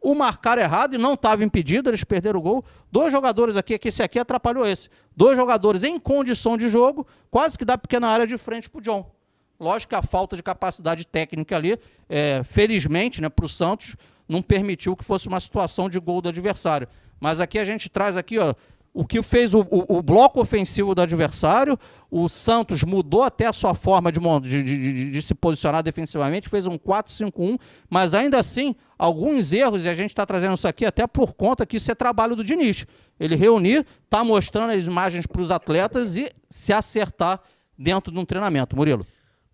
[0.00, 2.64] O marcar errado e não estava impedido, eles perderam o gol.
[2.90, 4.88] Dois jogadores aqui, que esse aqui atrapalhou esse.
[5.14, 8.82] Dois jogadores em condição de jogo, quase que dá pequena área de frente para o
[8.82, 9.10] John.
[9.58, 13.94] Lógico que a falta de capacidade técnica ali, é, felizmente, né, para o Santos,
[14.26, 16.88] não permitiu que fosse uma situação de gol do adversário.
[17.20, 18.54] Mas aqui a gente traz aqui, ó,
[18.92, 21.78] o que fez o, o, o, bloco ofensivo do adversário.
[22.10, 26.66] O Santos mudou até a sua forma de, de, de, de se posicionar defensivamente, fez
[26.66, 31.06] um 4-5-1, mas ainda assim, alguns erros, e a gente está trazendo isso aqui até
[31.06, 32.84] por conta que isso é trabalho do Diniz.
[33.18, 37.40] Ele reunir, está mostrando as imagens para os atletas e se acertar
[37.78, 38.74] dentro de um treinamento.
[38.74, 39.06] Murilo.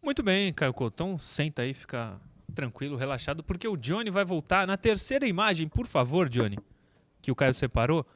[0.03, 2.19] Muito bem, Caio Cotão, senta aí, fica
[2.55, 6.57] tranquilo, relaxado, porque o Johnny vai voltar na terceira imagem, por favor, Johnny,
[7.21, 8.07] que o Caio separou.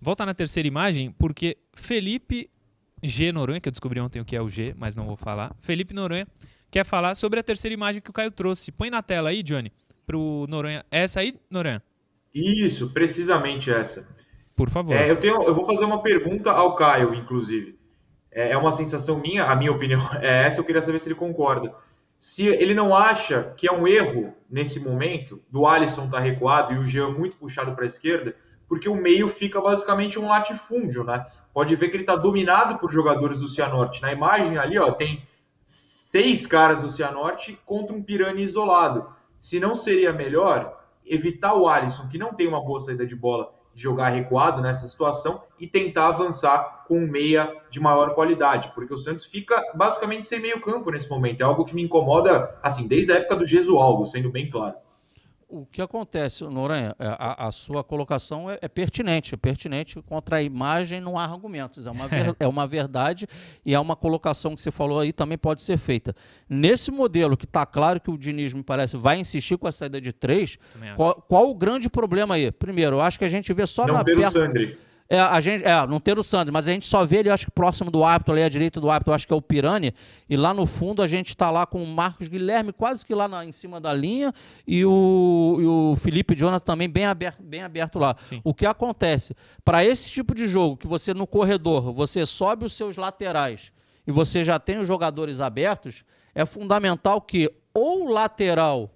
[0.00, 2.50] Volta na terceira imagem, porque Felipe
[3.02, 3.32] G.
[3.32, 5.54] Noronha, que eu descobri ontem o que é o G, mas não vou falar.
[5.60, 6.26] Felipe Noronha
[6.70, 8.72] quer falar sobre a terceira imagem que o Caio trouxe.
[8.72, 9.72] Põe na tela aí, Johnny,
[10.06, 10.84] pro Noronha.
[10.90, 11.82] Essa aí, Noronha?
[12.34, 14.06] Isso, precisamente essa.
[14.54, 14.94] Por favor.
[14.94, 17.78] É, eu, tenho, eu vou fazer uma pergunta ao Caio, inclusive.
[18.30, 21.14] É, é uma sensação minha, a minha opinião é essa, eu queria saber se ele
[21.14, 21.74] concorda.
[22.18, 26.72] Se ele não acha que é um erro nesse momento do Alisson estar tá recuado
[26.72, 28.34] e o Jean muito puxado para a esquerda,
[28.68, 31.26] porque o meio fica basicamente um latifúndio, né?
[31.52, 34.02] Pode ver que ele está dominado por jogadores do Cianorte.
[34.02, 35.26] Na imagem ali, ó, tem
[35.64, 39.08] seis caras do Cianorte contra um Piranha isolado.
[39.40, 43.54] Se não seria melhor evitar o Alisson, que não tem uma boa saída de bola,
[43.74, 48.98] jogar recuado nessa situação e tentar avançar com um meia de maior qualidade, porque o
[48.98, 51.42] Santos fica basicamente sem meio campo nesse momento.
[51.42, 54.74] É algo que me incomoda, assim, desde a época do Gesualdo, sendo bem claro
[55.48, 60.36] o que acontece, Noronha, é, a, a sua colocação é, é, pertinente, é pertinente contra
[60.36, 63.26] a imagem, não há argumentos, é uma, ver, é uma verdade
[63.64, 66.14] e é uma colocação que você falou aí também pode ser feita.
[66.48, 70.00] Nesse modelo que está claro que o Diniz, me parece, vai insistir com a saída
[70.00, 70.58] de três,
[70.96, 72.50] qual, qual, o grande problema aí?
[72.50, 74.38] Primeiro, eu acho que a gente vê só não na ter perto...
[74.38, 74.85] o Sandri.
[75.08, 77.46] É, a gente, é, não ter o Sandro, mas a gente só vê ele, acho
[77.46, 79.94] que próximo do árbitro, ali à direita do árbitro, acho que é o Pirani.
[80.28, 83.28] E lá no fundo a gente está lá com o Marcos Guilherme quase que lá
[83.28, 84.34] na, em cima da linha
[84.66, 88.16] e o, e o Felipe Jonathan também bem aberto, bem aberto lá.
[88.22, 88.40] Sim.
[88.42, 89.36] O que acontece?
[89.64, 93.72] Para esse tipo de jogo, que você no corredor, você sobe os seus laterais
[94.06, 98.90] e você já tem os jogadores abertos, é fundamental que ou o lateral,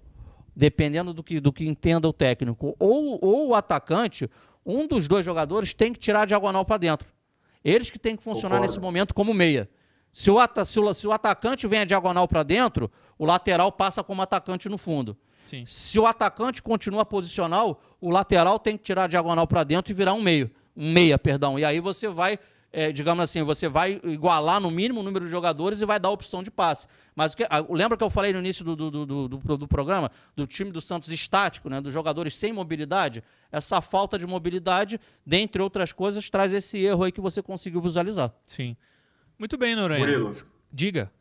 [0.55, 4.29] dependendo do que, do que entenda o técnico, ou, ou o atacante
[4.65, 7.07] um dos dois jogadores tem que tirar a diagonal para dentro.
[7.63, 8.73] Eles que têm que funcionar Concordo.
[8.73, 9.69] nesse momento como meia.
[10.11, 14.03] Se o, se o, se o atacante vem a diagonal para dentro, o lateral passa
[14.03, 15.17] como atacante no fundo.
[15.45, 15.65] Sim.
[15.65, 19.95] Se o atacante continua posicional, o lateral tem que tirar a diagonal para dentro e
[19.95, 20.51] virar um meio.
[20.75, 21.57] Um meia, perdão.
[21.57, 22.39] E aí você vai
[22.73, 26.09] é, digamos assim, você vai igualar no mínimo o número de jogadores e vai dar
[26.09, 26.87] opção de passe.
[27.13, 30.47] Mas que, lembra que eu falei no início do, do, do, do, do programa do
[30.47, 33.23] time do Santos estático, né, dos jogadores sem mobilidade?
[33.51, 38.33] Essa falta de mobilidade, dentre outras coisas, traz esse erro aí que você conseguiu visualizar.
[38.45, 38.77] Sim.
[39.37, 39.99] Muito bem, Noronha.
[39.99, 40.31] Murilo,
[40.71, 41.11] Diga.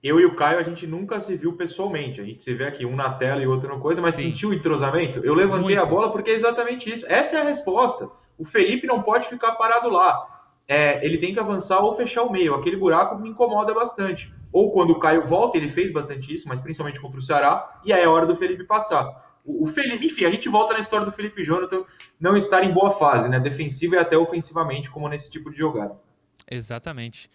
[0.00, 2.20] Eu e o Caio, a gente nunca se viu pessoalmente.
[2.20, 4.30] A gente se vê aqui, um na tela e outro na coisa, mas Sim.
[4.30, 5.18] sentiu o entrosamento?
[5.24, 5.80] Eu levantei Muito.
[5.80, 7.04] a bola porque é exatamente isso.
[7.08, 8.08] Essa é a resposta.
[8.38, 10.37] O Felipe não pode ficar parado lá
[10.68, 12.54] é, ele tem que avançar ou fechar o meio.
[12.54, 14.30] Aquele buraco me incomoda bastante.
[14.52, 17.92] Ou quando o Caio volta, ele fez bastante isso, mas principalmente contra o Ceará, e
[17.92, 19.38] aí é hora do Felipe passar.
[19.44, 21.84] O, o Felipe, enfim, a gente volta na história do Felipe Jonathan
[22.20, 23.40] não estar em boa fase, né?
[23.40, 25.96] Defensiva e até ofensivamente, como nesse tipo de jogada.
[26.50, 27.30] Exatamente.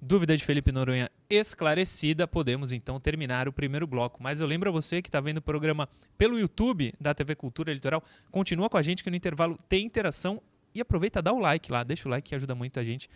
[0.00, 4.22] Dúvida de Felipe Noronha esclarecida, podemos então terminar o primeiro bloco.
[4.22, 7.72] Mas eu lembro a você que está vendo o programa pelo YouTube da TV Cultura
[7.72, 10.40] Litoral, continua com a gente que no intervalo tem interação
[10.74, 13.08] e aproveita, dá o like lá, deixa o like que ajuda muito a gente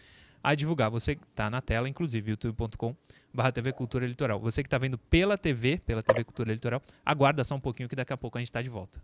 [0.42, 0.90] a divulgar.
[0.90, 2.96] Você está na tela, inclusive, youtube.com
[3.32, 4.40] barra TV Cultura Litoral.
[4.40, 7.96] Você que está vendo pela TV, pela TV Cultura Litoral, aguarda só um pouquinho que
[7.96, 9.00] daqui a pouco a gente está de volta.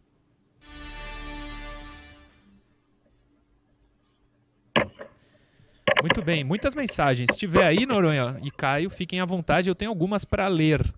[6.01, 7.29] Muito bem, muitas mensagens.
[7.33, 10.95] Se tiver aí, Noronha e Caio, fiquem à vontade, eu tenho algumas para ler.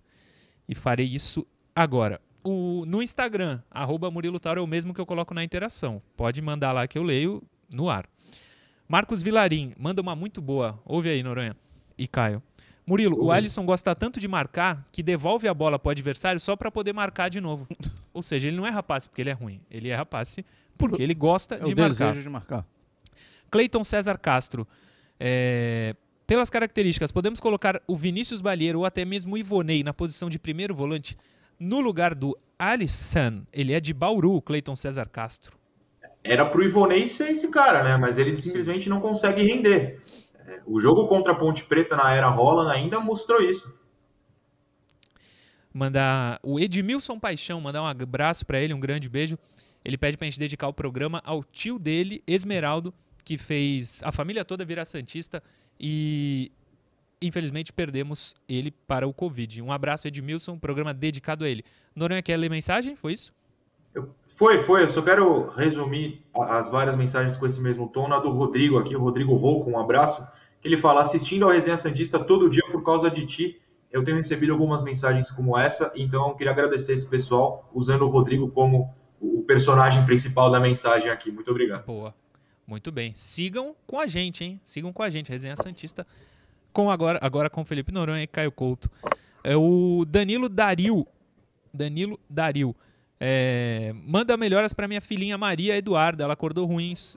[0.68, 5.06] E farei isso agora o, no Instagram, arroba Murilo Tauro é o mesmo que eu
[5.06, 6.02] coloco na interação.
[6.16, 7.42] Pode mandar lá que eu leio
[7.74, 8.08] no ar.
[8.88, 10.80] Marcos Vilarim, manda uma muito boa.
[10.84, 11.56] Ouve aí, Noronha
[11.96, 12.42] e Caio.
[12.86, 16.56] Murilo, o Alisson gosta tanto de marcar que devolve a bola para o adversário só
[16.56, 17.68] para poder marcar de novo.
[18.12, 19.60] Ou seja, ele não é rapaz porque ele é ruim.
[19.70, 20.36] Ele é rapaz
[20.76, 22.06] porque ele gosta é de marcar.
[22.06, 22.66] desejo de marcar.
[23.50, 24.66] Cleiton César Castro.
[25.20, 25.94] É,
[26.26, 30.38] pelas características, podemos colocar o Vinícius Balheiro ou até mesmo o Ivonei na posição de
[30.38, 31.16] primeiro volante
[31.60, 33.42] no lugar do Alisson.
[33.52, 35.58] Ele é de Bauru, Cleiton César Castro.
[36.24, 37.96] Era pro Ivonei ser esse cara, né?
[37.98, 40.02] Mas ele simplesmente não consegue render.
[40.46, 43.72] É, o jogo contra a Ponte Preta na era Holland ainda mostrou isso.
[45.72, 49.38] Mandar o Edmilson Paixão, mandar um abraço para ele, um grande beijo.
[49.84, 52.92] Ele pede pra gente dedicar o programa ao tio dele, Esmeraldo,
[53.24, 55.42] que fez a família toda virar Santista
[55.78, 56.52] e
[57.20, 59.60] infelizmente perdemos ele para o Covid.
[59.62, 61.64] Um abraço, Edmilson, programa dedicado a ele.
[61.94, 62.96] Noronha quer ler mensagem?
[62.96, 63.32] Foi isso?
[63.94, 64.84] Eu, foi, foi.
[64.84, 68.08] Eu só quero resumir as várias mensagens com esse mesmo tom.
[68.08, 70.26] Na do Rodrigo aqui, o Rodrigo Rouco, um abraço.
[70.60, 73.60] Que ele fala: assistindo ao Resenha Santista todo dia por causa de ti.
[73.90, 78.08] Eu tenho recebido algumas mensagens como essa, então eu queria agradecer esse pessoal usando o
[78.08, 81.30] Rodrigo como o personagem principal da mensagem aqui.
[81.32, 81.86] Muito obrigado.
[81.86, 82.14] Boa.
[82.64, 83.12] Muito bem.
[83.16, 84.60] Sigam com a gente, hein?
[84.64, 86.06] Sigam com a gente, Resenha Santista.
[86.72, 88.90] Com agora, agora com Felipe Noronha e Caio Couto.
[89.42, 91.06] É o Danilo Daril.
[91.72, 92.74] Danilo Daril.
[93.18, 96.24] É, manda melhoras para minha filhinha Maria Eduarda.
[96.24, 97.16] Ela acordou ruins.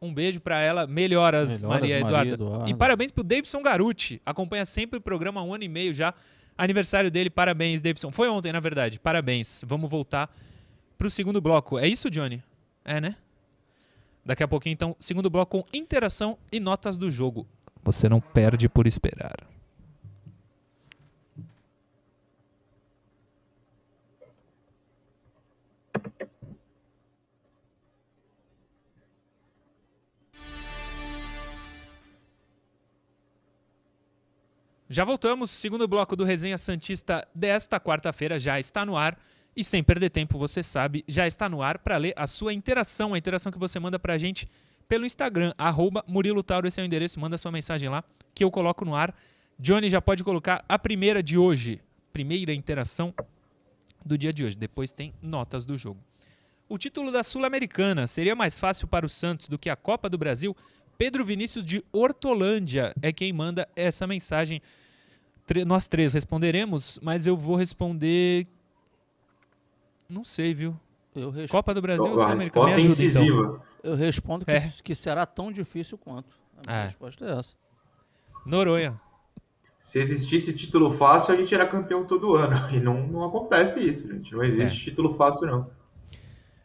[0.00, 0.86] Um beijo para ela.
[0.86, 2.34] Melhoras, Melhoras, Maria, Maria Eduarda.
[2.34, 2.70] Eduarda.
[2.70, 4.20] E parabéns pro Davidson Garuti.
[4.24, 6.12] Acompanha sempre o programa há um ano e meio já.
[6.56, 8.10] Aniversário dele, parabéns, Davidson.
[8.10, 8.98] Foi ontem, na verdade.
[8.98, 9.64] Parabéns.
[9.66, 10.34] Vamos voltar
[10.98, 11.78] pro segundo bloco.
[11.78, 12.42] É isso, Johnny?
[12.84, 13.16] É, né?
[14.24, 17.46] Daqui a pouquinho, então, segundo bloco com interação e notas do jogo.
[17.84, 19.46] Você não perde por esperar.
[34.88, 35.50] Já voltamos.
[35.50, 39.18] Segundo bloco do Resenha Santista desta quarta-feira já está no ar.
[39.56, 43.14] E sem perder tempo, você sabe, já está no ar para ler a sua interação,
[43.14, 44.48] a interação que você manda pra gente
[44.88, 48.50] pelo Instagram, arroba Murilo Tauro, esse é o endereço, manda sua mensagem lá, que eu
[48.50, 49.14] coloco no ar.
[49.58, 51.80] Johnny já pode colocar a primeira de hoje,
[52.12, 53.14] primeira interação
[54.04, 56.00] do dia de hoje, depois tem notas do jogo.
[56.68, 60.18] O título da Sul-Americana seria mais fácil para o Santos do que a Copa do
[60.18, 60.56] Brasil?
[60.96, 64.62] Pedro Vinícius de Hortolândia é quem manda essa mensagem.
[65.66, 68.46] Nós três responderemos, mas eu vou responder.
[70.08, 70.78] Não sei, viu?
[71.14, 72.66] Eu, res- Copa do Brasil ou Sul-Americana?
[72.66, 73.62] Me é ajuda, então.
[73.82, 74.60] eu respondo que, É.
[74.82, 76.34] que será tão difícil quanto.
[76.66, 76.84] A minha É.
[76.86, 77.54] resposta é essa.
[78.44, 79.00] Noronha.
[79.78, 82.56] Se existisse título fácil, a gente era campeão todo ano.
[82.74, 84.32] E não, não acontece isso, gente.
[84.32, 84.84] Não existe É.
[84.84, 85.70] título fácil, não.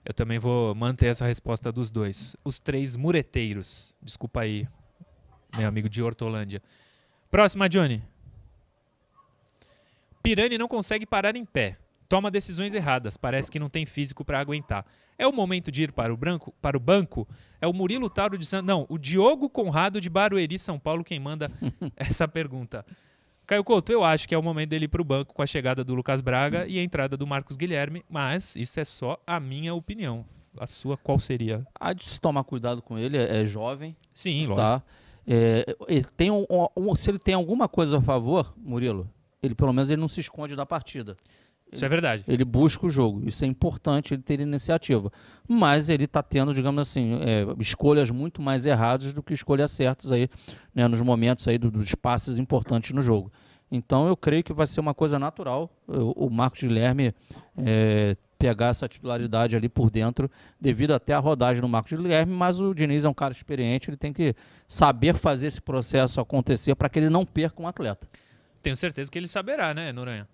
[0.05, 2.35] Eu também vou manter essa resposta dos dois.
[2.43, 3.93] Os três mureteiros.
[4.01, 4.67] Desculpa aí,
[5.55, 6.61] meu amigo de Hortolândia.
[7.29, 8.01] Próxima, Johnny.
[10.23, 11.77] Pirani não consegue parar em pé.
[12.09, 13.15] Toma decisões erradas.
[13.15, 14.83] Parece que não tem físico para aguentar.
[15.17, 17.27] É o momento de ir para o, branco, para o banco?
[17.61, 18.65] É o Murilo Tauro de Santos.
[18.67, 21.51] Não, o Diogo Conrado de Barueri, São Paulo, quem manda
[21.95, 22.83] essa pergunta.
[23.45, 25.45] Caio Couto, eu acho que é o momento dele ir para o banco com a
[25.47, 29.39] chegada do Lucas Braga e a entrada do Marcos Guilherme, mas isso é só a
[29.39, 30.25] minha opinião.
[30.57, 31.65] A sua qual seria?
[31.79, 34.55] Há de se tomar cuidado com ele, é, é jovem, Sim, lógico.
[34.55, 34.83] tá?
[35.27, 36.45] É, ele tem um-
[36.77, 39.09] um- se ele tem alguma coisa a favor, Murilo,
[39.41, 41.15] ele pelo menos ele não se esconde da partida.
[41.71, 42.23] Isso é verdade.
[42.27, 43.21] Ele busca o jogo.
[43.27, 45.11] Isso é importante, ele ter iniciativa.
[45.47, 50.11] Mas ele está tendo, digamos assim, é, escolhas muito mais erradas do que escolhas certas
[50.11, 50.27] aí,
[50.73, 53.31] né, nos momentos aí do- dos passes importantes no jogo.
[53.71, 57.13] Então eu creio que vai ser uma coisa natural o, o Marcos Guilherme
[57.55, 60.27] é, pegar essa titularidade ali por dentro,
[60.59, 63.97] devido até à rodagem do Marcos Guilherme, mas o Diniz é um cara experiente, ele
[63.97, 64.33] tem que
[64.67, 68.07] saber fazer esse processo acontecer para que ele não perca um atleta.
[68.63, 70.27] Tenho certeza que ele saberá, né, Noronha?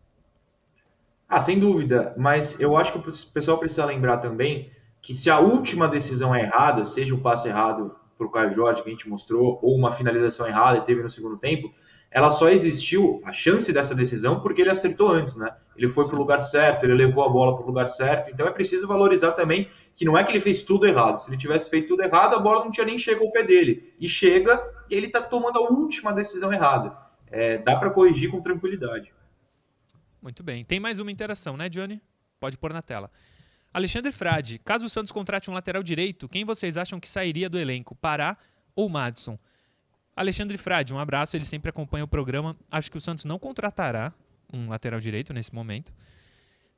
[1.28, 5.40] Ah, sem dúvida, mas eu acho que o pessoal precisa lembrar também que se a
[5.40, 9.10] última decisão é errada, seja o passe errado para o Caio Jorge, que a gente
[9.10, 11.72] mostrou, ou uma finalização errada que teve no segundo tempo,
[12.10, 15.54] ela só existiu, a chance dessa decisão, porque ele acertou antes, né?
[15.76, 18.48] Ele foi para o lugar certo, ele levou a bola para o lugar certo, então
[18.48, 21.18] é preciso valorizar também que não é que ele fez tudo errado.
[21.18, 23.94] Se ele tivesse feito tudo errado, a bola não tinha nem chegado ao pé dele.
[24.00, 26.96] E chega, e ele está tomando a última decisão errada.
[27.30, 29.14] É, dá para corrigir com tranquilidade.
[30.26, 30.66] Muito bem.
[30.66, 32.02] Tem mais uma interação, né, Johnny?
[32.40, 33.12] Pode pôr na tela.
[33.72, 37.60] Alexandre Frade, caso o Santos contrate um lateral direito, quem vocês acham que sairia do
[37.60, 37.94] elenco?
[37.94, 38.36] Pará
[38.76, 39.38] ou Madison?
[40.16, 42.58] Alexandre Frade, um abraço, ele sempre acompanha o programa.
[42.72, 44.12] Acho que o Santos não contratará
[44.52, 45.94] um lateral direito nesse momento.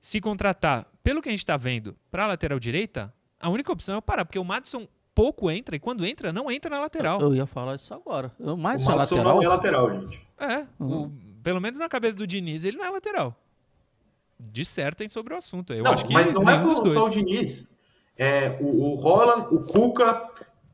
[0.01, 3.95] Se contratar, pelo que a gente está vendo, para a lateral direita, a única opção
[3.95, 7.21] é o Pará, porque o Madison pouco entra e quando entra, não entra na lateral.
[7.21, 8.29] Eu ia falar isso agora.
[8.37, 9.35] Eu, mais o é Madison lateral.
[9.37, 10.27] não é lateral, gente.
[10.37, 11.09] É, o-
[11.47, 13.33] pelo menos na cabeça do Diniz, ele não é lateral.
[14.37, 15.71] Dissertem sobre o assunto.
[15.73, 17.65] Eu não, acho que mas não é só o Diniz.
[18.17, 20.29] É, o, o Roland, o Cuca,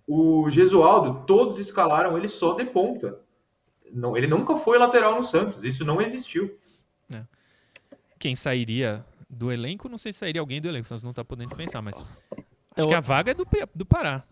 [0.08, 3.20] o Gesualdo, todos escalaram ele só de ponta.
[3.94, 6.58] não, ele nunca foi lateral no Santos, isso não existiu.
[7.14, 7.22] É.
[8.18, 11.24] Quem sairia do elenco, não sei se sairia alguém do elenco, o Santos não está
[11.24, 12.08] podendo pensar, mas acho
[12.76, 14.24] Eu- que a vaga é do, do Pará,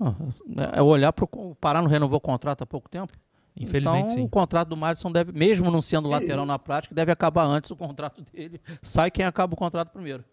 [0.73, 3.13] É olhar para o Pará não renovou o contrato há pouco tempo?
[3.55, 4.23] Infelizmente então, sim.
[4.23, 7.75] o contrato do Madison deve, mesmo não sendo lateral na prática, deve acabar antes o
[7.75, 8.61] contrato dele.
[8.81, 10.23] Sai quem acaba o contrato primeiro.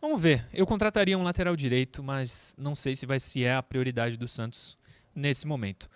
[0.00, 0.46] Vamos ver.
[0.52, 4.28] Eu contrataria um lateral direito, mas não sei se vai se é a prioridade do
[4.28, 4.78] Santos
[5.14, 5.88] nesse momento.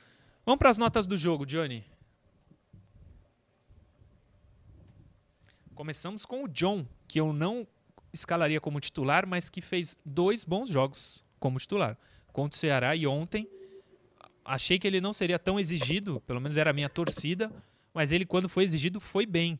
[0.44, 1.84] Vamos para as notas do jogo, Johnny.
[5.74, 7.66] Começamos com o John, que eu não
[8.12, 11.96] escalaria como titular, mas que fez dois bons jogos como titular.
[12.32, 13.48] Contra o Ceará e ontem.
[14.50, 17.52] Achei que ele não seria tão exigido, pelo menos era a minha torcida,
[17.94, 19.56] mas ele, quando foi exigido, foi bem.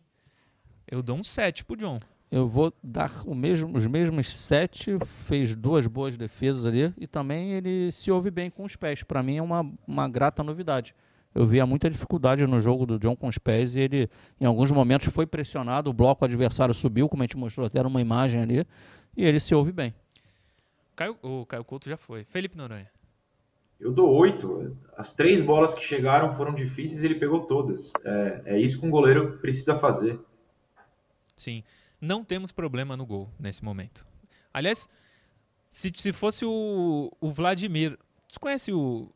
[0.85, 2.01] Eu dou um 7 pro John.
[2.29, 7.53] Eu vou dar o mesmo, os mesmos sete, fez duas boas defesas ali e também
[7.53, 9.05] ele se ouve bem com os pés.
[9.05, 10.93] Para mim é uma, uma grata novidade.
[11.33, 14.73] Eu via muita dificuldade no jogo do John com os pés e ele, em alguns
[14.73, 15.89] momentos, foi pressionado.
[15.89, 18.67] O bloco adversário subiu, como a gente mostrou até numa imagem ali,
[19.17, 19.95] e ele se ouve bem.
[20.97, 22.25] Caio, o Caio Couto já foi.
[22.25, 22.91] Felipe Noronha.
[23.81, 24.77] Eu dou oito.
[24.97, 27.93] As três bolas que chegaram foram difíceis e ele pegou todas.
[28.05, 30.19] É, é isso que um goleiro precisa fazer.
[31.35, 31.65] Sim.
[32.01, 34.07] Não temos problema no gol nesse momento.
[34.53, 34.89] Aliás,
[35.71, 37.99] se, se fosse o, o Vladimir.
[38.29, 39.09] Você conhece o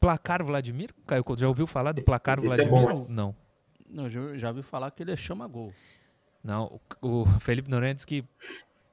[0.00, 0.90] placar Vladimir?
[1.06, 2.94] Caio já ouviu falar do placar Esse é Vladimir?
[2.94, 3.34] bom, ou não.
[3.96, 5.72] Eu já, já ouvi falar que ele chama gol.
[6.42, 8.24] Não, o, o Felipe Noronha diz que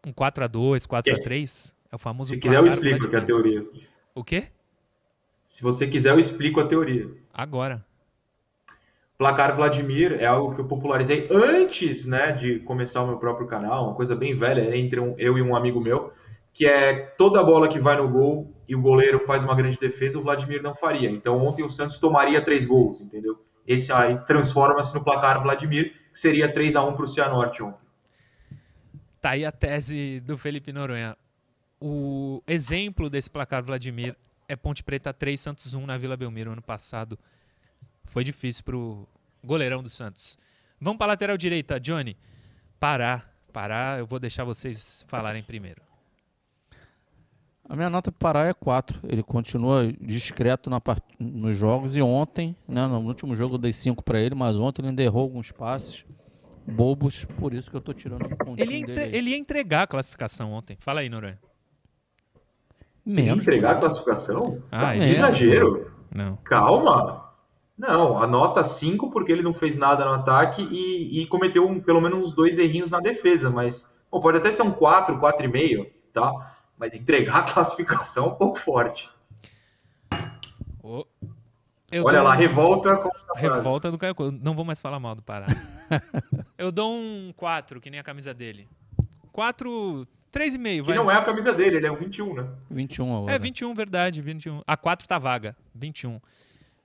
[0.06, 3.68] um 4x2, 4x3 é o famoso Se quiser, eu explico que é a teoria.
[4.16, 4.48] O quê?
[5.52, 7.10] Se você quiser, eu explico a teoria.
[7.34, 7.86] Agora.
[9.18, 13.88] Placar Vladimir é algo que eu popularizei antes né, de começar o meu próprio canal,
[13.88, 16.14] uma coisa bem velha, era entre um- eu e um amigo meu,
[16.54, 20.18] que é toda bola que vai no gol e o goleiro faz uma grande defesa,
[20.18, 21.10] o Vladimir não faria.
[21.12, 23.38] Então ontem o Santos tomaria três gols, entendeu?
[23.68, 27.86] Esse aí transforma-se no placar Vladimir, que seria 3 a 1 para o Cianorte ontem.
[29.20, 31.18] Tá aí a tese do Felipe Noronha.
[31.78, 34.16] O exemplo desse placar Vladimir
[34.52, 37.18] é Ponte Preta 3, Santos 1 na Vila Belmiro ano passado.
[38.06, 39.08] Foi difícil pro
[39.42, 40.38] goleirão do Santos.
[40.80, 42.18] Vamos para lateral direita, Johnny.
[42.80, 45.82] Parar, parar, eu vou deixar vocês falarem primeiro.
[47.64, 49.00] A minha nota para Pará é 4.
[49.08, 51.02] Ele continua discreto part...
[51.18, 54.82] nos jogos e ontem, né, no último jogo eu dei 5 para ele, mas ontem
[54.82, 56.06] ele ainda errou alguns passes
[56.68, 59.88] bobos, por isso que eu tô tirando um pontinho Ele entre- ele ia entregar a
[59.88, 60.76] classificação ontem.
[60.78, 61.40] Fala aí, Noronha.
[63.06, 64.62] Menos Entregar a classificação?
[64.72, 65.92] Ah, Que ele- exagero.
[66.14, 66.36] Não.
[66.44, 67.30] Calma.
[67.78, 71.80] Não, a nota 5 porque ele não fez nada no ataque e, e cometeu um-
[71.80, 75.88] pelo menos uns dois errinhos na defesa, mas pô, pode até ser um 4, 4,5,
[76.14, 76.32] tá?
[76.78, 79.10] Mas entregar a classificação é um pouco forte.
[81.92, 82.94] Eu Olha dou lá, um- revolta
[83.36, 83.38] a.
[83.40, 84.38] Revolta do Caio Couto.
[84.42, 85.48] Não vou mais falar mal do Pará.
[86.58, 88.68] eu dou um 4, que nem a camisa dele.
[89.32, 90.96] 4, 3,5, Que vai.
[90.96, 92.48] não é a camisa dele, ele é o 21, né?
[92.70, 93.34] 21 agora.
[93.36, 94.62] É, 21, verdade, 21.
[94.66, 96.20] A 4 tá vaga, 21.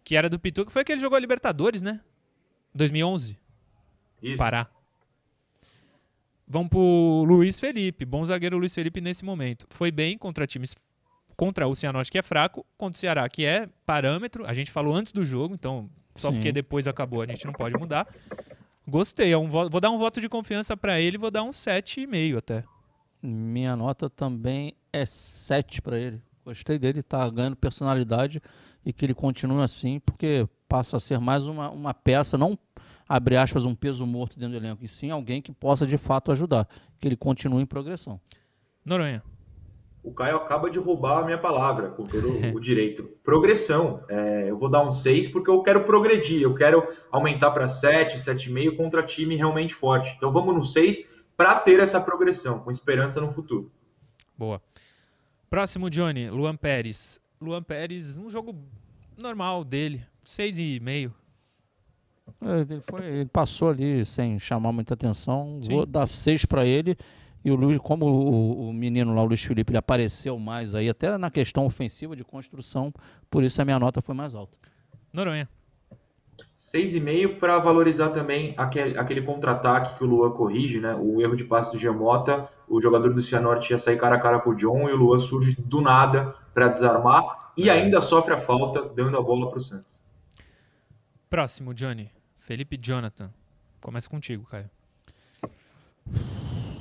[0.03, 2.01] Que era do Pitu, que foi aquele que jogou a Libertadores, né?
[2.75, 3.39] 2011,
[4.23, 4.37] Isso.
[4.37, 4.67] Pará.
[6.49, 9.67] Vamos pro Luiz Felipe, bom zagueiro Luiz Felipe nesse momento.
[9.71, 10.77] Foi bem contra times
[11.37, 14.47] contra o Cianorte que é fraco, contra o Ceará que é parâmetro.
[14.47, 16.37] A gente falou antes do jogo, então só Sim.
[16.37, 18.07] porque depois acabou a gente não pode mudar.
[18.89, 21.51] Gostei, é um vo- vou dar um voto de confiança pra ele, vou dar um
[21.51, 22.63] 7,5 até.
[23.23, 26.23] Minha nota também é 7 para ele.
[26.45, 28.41] Gostei dele, tá ganhando personalidade
[28.85, 32.57] e que ele continue assim, porque passa a ser mais uma, uma peça, não
[33.09, 36.31] abre aspas, um peso morto dentro do elenco, e sim alguém que possa de fato
[36.33, 36.69] ajudar,
[37.01, 38.21] que ele continue em progressão.
[38.85, 39.23] Noronha.
[40.03, 43.03] O Caio acaba de roubar a minha palavra, com todo o direito.
[43.25, 44.05] Progressão.
[44.09, 48.17] É, eu vou dar um 6 porque eu quero progredir, eu quero aumentar para 7,
[48.17, 50.15] 7,5 contra time realmente forte.
[50.17, 53.71] Então vamos no 6 para ter essa progressão, com esperança no futuro.
[54.37, 54.61] Boa.
[55.51, 57.21] Próximo, Johnny, Luan Pérez.
[57.41, 58.55] Luan Pérez, um jogo
[59.17, 61.13] normal dele, 6,5.
[62.41, 65.59] É, Ele, foi- ele passou ali sem chamar muita atenção.
[65.63, 65.69] Sim.
[65.71, 66.97] Vou dar 6 para ele.
[67.45, 70.89] E o Luiz, como o, o menino lá, o Luiz Felipe, ele apareceu mais aí,
[70.89, 72.93] até na questão ofensiva de construção,
[73.31, 74.59] por isso a minha nota foi mais alta.
[75.13, 75.49] Noronha.
[76.67, 80.97] 6,5 para valorizar também aquele, aquele contra-ataque que o Luan corrige, né?
[80.97, 84.41] O erro de passe do Giamota, o jogador do Cianorte ia sair cara a cara
[84.41, 88.39] com o John e o Luan surge do nada para desarmar e ainda sofre a
[88.39, 90.03] falta, dando a bola para o Santos.
[91.31, 92.11] Próximo, Johnny.
[92.41, 93.31] Felipe Jonathan.
[93.81, 94.69] Começa contigo, Caio.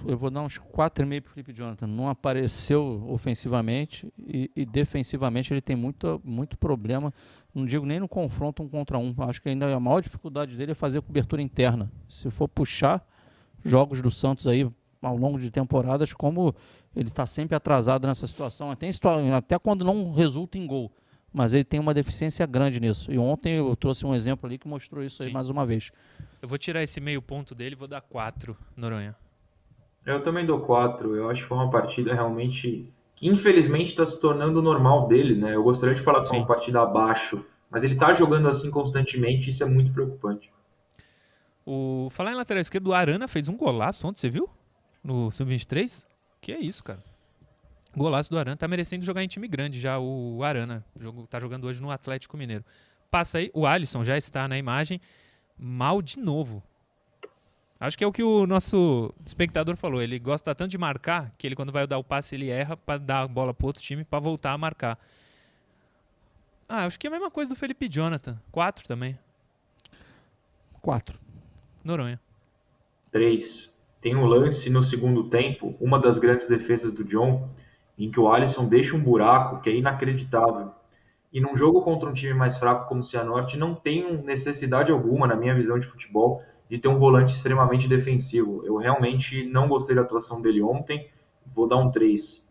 [0.07, 1.85] eu vou dar uns 4,5 pro Felipe Jonathan.
[1.85, 7.13] Não apareceu ofensivamente e, e, defensivamente ele tem muito, muito problema.
[7.55, 9.15] Não digo nem no confronto um contra um.
[9.19, 11.89] Acho que ainda a maior dificuldade dele é fazer cobertura interna.
[12.05, 13.07] Se for puxar
[13.63, 14.69] jogos do Santos aí
[15.01, 16.53] ao longo de temporadas, como
[16.93, 18.89] ele está sempre atrasado nessa situação, até,
[19.35, 20.91] até quando não resulta em gol.
[21.31, 23.09] Mas ele tem uma deficiência grande nisso.
[23.09, 25.27] E ontem eu trouxe um exemplo ali que mostrou isso Sim.
[25.27, 25.91] aí mais uma vez.
[26.41, 29.15] Eu vou tirar esse meio ponto dele e vou dar 4, Noronha.
[30.05, 31.15] Eu também dou 4.
[31.15, 35.55] Eu acho que foi uma partida realmente que infelizmente está se tornando normal dele, né?
[35.55, 39.47] Eu gostaria de falar que foi uma partida abaixo, mas ele está jogando assim constantemente
[39.47, 40.51] e isso é muito preocupante.
[41.65, 44.49] O falar em lateral esquerdo, o Arana fez um golaço ontem, você viu?
[45.03, 46.05] No sub-23?
[46.41, 47.03] Que é isso, cara.
[47.95, 48.57] Golaço do Arana.
[48.57, 50.85] Tá merecendo jogar em time grande já, o Arana.
[50.99, 52.63] Jogo, tá jogando hoje no Atlético Mineiro.
[53.09, 54.99] Passa aí, o Alisson já está na imagem.
[55.57, 56.61] Mal de novo.
[57.79, 60.01] Acho que é o que o nosso espectador falou.
[60.01, 62.97] Ele gosta tanto de marcar que ele, quando vai dar o passe, ele erra para
[62.97, 64.97] dar a bola pro outro time para voltar a marcar.
[66.67, 68.39] Ah, acho que é a mesma coisa do Felipe Jonathan.
[68.51, 69.19] Quatro também.
[70.81, 71.19] Quatro.
[71.83, 72.19] Noronha.
[73.11, 73.77] Três.
[74.01, 77.49] Tem um lance no segundo tempo, uma das grandes defesas do John,
[77.97, 80.71] em que o Alisson deixa um buraco que é inacreditável.
[81.31, 85.27] E num jogo contra um time mais fraco como o Cianorte, não tem necessidade alguma,
[85.27, 88.65] na minha visão de futebol, de ter um volante extremamente defensivo.
[88.65, 91.09] Eu realmente não gostei da atuação dele ontem,
[91.53, 92.43] vou dar um 3.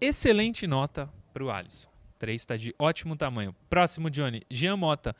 [0.00, 1.88] Excelente nota para o Alisson.
[2.18, 3.54] 3 está de ótimo tamanho.
[3.68, 4.42] Próximo, Johnny.
[4.50, 5.14] Jean Mota.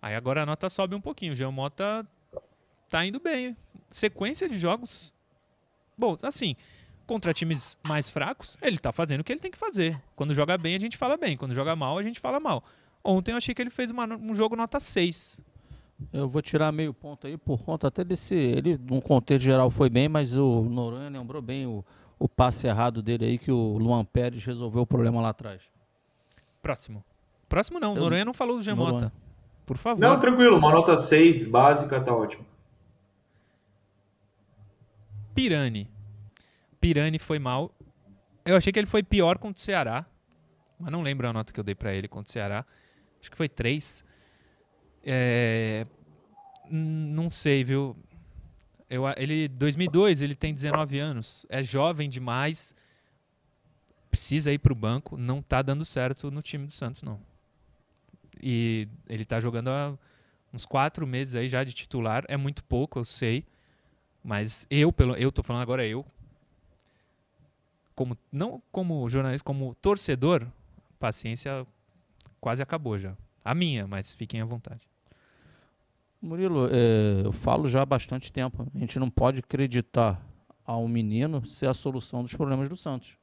[0.00, 1.34] Aí agora a nota sobe um pouquinho.
[1.34, 2.06] Jean Mota
[2.88, 3.56] tá indo bem.
[3.90, 5.12] Sequência de jogos.
[5.96, 6.56] Bom, assim,
[7.06, 10.00] contra times mais fracos, ele tá fazendo o que ele tem que fazer.
[10.16, 11.36] Quando joga bem, a gente fala bem.
[11.36, 12.62] Quando joga mal, a gente fala mal.
[13.02, 15.40] Ontem eu achei que ele fez uma, um jogo nota 6.
[16.12, 18.34] Eu vou tirar meio ponto aí por conta até desse.
[18.34, 21.84] Ele, no contexto geral, foi bem, mas o Noronha lembrou bem o,
[22.18, 25.62] o passe errado dele aí, que o Luan Pérez resolveu o problema lá atrás.
[26.62, 27.04] Próximo.
[27.48, 29.12] Próximo não, o Noronha não falou do Gemota.
[29.64, 30.00] Por favor.
[30.00, 32.44] Não, tranquilo, uma nota 6 básica tá ótimo.
[35.34, 35.90] Pirani.
[36.80, 37.72] Pirani foi mal.
[38.44, 40.04] Eu achei que ele foi pior contra o Ceará,
[40.78, 42.64] mas não lembro a nota que eu dei para ele contra o Ceará.
[43.20, 44.04] Acho que foi 3.
[45.04, 45.86] É,
[46.70, 47.96] não sei, viu?
[48.88, 52.74] Eu, ele 2002, ele tem 19 anos, é jovem demais,
[54.10, 57.20] precisa ir para o banco, não está dando certo no time do Santos, não.
[58.42, 59.96] E ele está jogando há
[60.52, 63.44] uns quatro meses aí já de titular, é muito pouco, eu sei,
[64.22, 66.06] mas eu, pelo, eu tô falando agora eu,
[67.94, 70.46] como não como jornalista, como torcedor,
[70.98, 71.66] paciência
[72.40, 73.16] quase acabou já.
[73.44, 74.93] A minha, mas fiquem à vontade.
[76.24, 78.66] Murilo, é, eu falo já há bastante tempo.
[78.74, 80.26] A gente não pode acreditar
[80.64, 83.18] ao menino ser a solução dos problemas do Santos.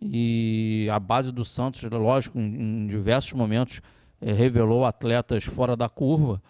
[0.00, 3.80] E a base do Santos, lógico, em, em diversos momentos
[4.20, 6.42] é, revelou atletas fora da curva,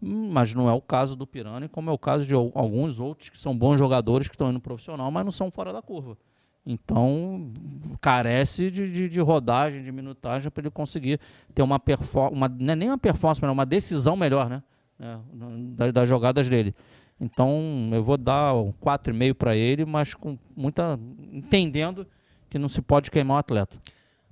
[0.00, 3.38] mas não é o caso do Pirani, como é o caso de alguns outros que
[3.38, 6.16] são bons jogadores que estão indo profissional, mas não são fora da curva.
[6.64, 7.52] Então,
[8.00, 11.18] carece de, de, de rodagem, de minutagem para ele conseguir
[11.52, 14.62] ter uma performance, não é nem uma performance, mas uma decisão melhor, né?
[15.00, 15.20] Né,
[15.76, 16.74] das, das, jogadas dele.
[17.18, 20.98] Então eu vou dar um 4,5 para ele, mas com muita.
[21.32, 22.06] entendendo
[22.48, 23.78] que não se pode queimar o atleta.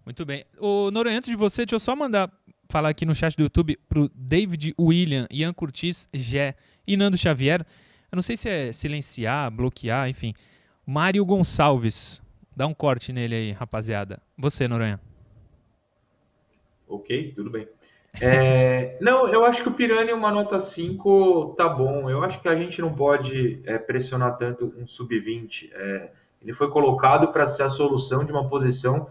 [0.04, 0.44] Muito bem.
[0.58, 2.30] O Noro, antes de você, deixa eu só mandar
[2.68, 6.54] falar aqui no chat do YouTube pro David William, Ian Curtis, Gé
[6.86, 7.60] e Nando Xavier.
[8.10, 10.34] Eu não sei se é silenciar, bloquear, enfim.
[10.86, 12.22] Mário Gonçalves.
[12.56, 14.20] Dá um corte nele aí, rapaziada.
[14.36, 15.00] Você, Noronha.
[16.88, 17.68] Ok, tudo bem.
[18.20, 22.10] É, não, eu acho que o Piranha uma nota 5 tá bom.
[22.10, 25.70] Eu acho que a gente não pode é, pressionar tanto um sub-20.
[25.72, 26.10] É,
[26.42, 29.08] ele foi colocado para ser a solução de uma posição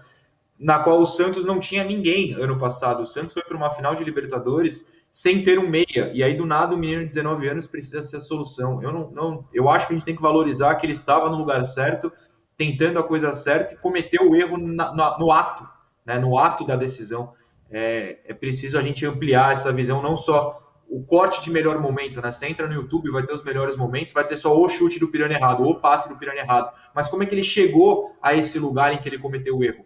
[0.60, 3.04] na qual o Santos não tinha ninguém ano passado.
[3.04, 6.12] O Santos foi para uma final de Libertadores sem ter um meia.
[6.14, 8.82] E aí, do nada, o menino de 19 anos precisa ser a solução.
[8.84, 11.38] Eu, não, não, eu acho que a gente tem que valorizar que ele estava no
[11.38, 12.12] lugar certo,
[12.58, 15.68] tentando a coisa certa e cometeu o erro na, na, no ato,
[16.06, 17.34] né, no ato da decisão
[17.70, 22.22] é, é preciso a gente ampliar essa visão, não só o corte de melhor momento,
[22.22, 22.32] né?
[22.32, 25.10] Você entra no YouTube, vai ter os melhores momentos, vai ter só o chute do
[25.10, 26.74] Piranha errado, ou o passe do Piranha errado.
[26.96, 29.86] Mas como é que ele chegou a esse lugar em que ele cometeu o erro?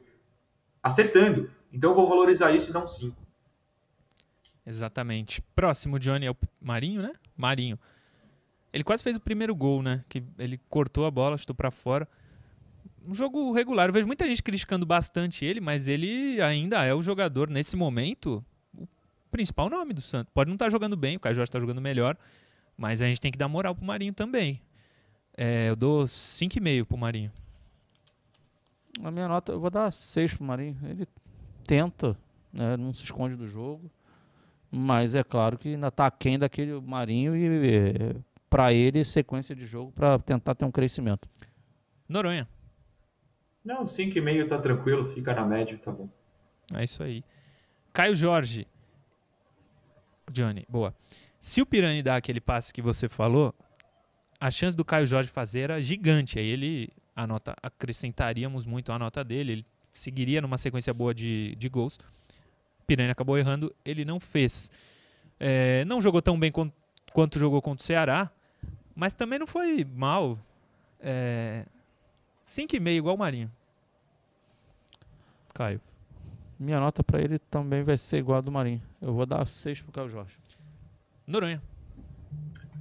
[0.81, 1.49] Acertando.
[1.73, 3.15] Então eu vou valorizar isso e um 5.
[4.65, 5.41] Exatamente.
[5.55, 7.13] Próximo, Johnny, é o Marinho, né?
[7.35, 7.79] Marinho.
[8.71, 10.03] Ele quase fez o primeiro gol, né?
[10.07, 12.07] Que ele cortou a bola, chutou para fora
[13.07, 13.89] um jogo regular.
[13.89, 18.43] Eu vejo muita gente criticando bastante ele, mas ele ainda é o jogador, nesse momento,
[18.77, 18.87] o
[19.31, 20.31] principal nome do Santos.
[20.33, 22.17] Pode não estar tá jogando bem, o Caio Jorge está jogando melhor,
[22.77, 24.61] mas a gente tem que dar moral pro Marinho também.
[25.37, 27.31] É, eu dou 5,5 pro Marinho.
[29.03, 30.77] A minha nota, eu vou dar 6 pro Marinho.
[30.83, 31.07] Ele
[31.65, 32.17] tenta,
[32.51, 33.89] né, não se esconde do jogo.
[34.69, 38.15] Mas é claro que ainda está aquém daquele Marinho e
[38.49, 41.29] para ele sequência de jogo para tentar ter um crescimento.
[42.07, 42.47] Noronha.
[43.63, 46.09] Não, 5,5 tá tranquilo, fica na média, tá bom.
[46.73, 47.23] É isso aí.
[47.93, 48.67] Caio Jorge.
[50.31, 50.95] Johnny, boa.
[51.39, 53.53] Se o Pirani dá aquele passe que você falou,
[54.39, 56.39] a chance do Caio Jorge fazer era gigante.
[56.39, 61.55] Aí ele a nota, acrescentaríamos muito a nota dele, ele seguiria numa sequência boa de,
[61.55, 61.99] de gols.
[62.87, 64.69] Pirani acabou errando, ele não fez.
[65.39, 66.73] É, não jogou tão bem quanto,
[67.13, 68.29] quanto, jogou contra o Ceará,
[68.95, 70.37] mas também não foi mal.
[70.99, 71.65] É,
[72.51, 73.49] 5,5 igual o Marinho.
[75.53, 75.79] Caio.
[76.59, 78.81] Minha nota para ele também vai ser igual a do Marinho.
[79.01, 80.37] Eu vou dar 6 pro Caio Jorge.
[81.25, 81.61] Noronha.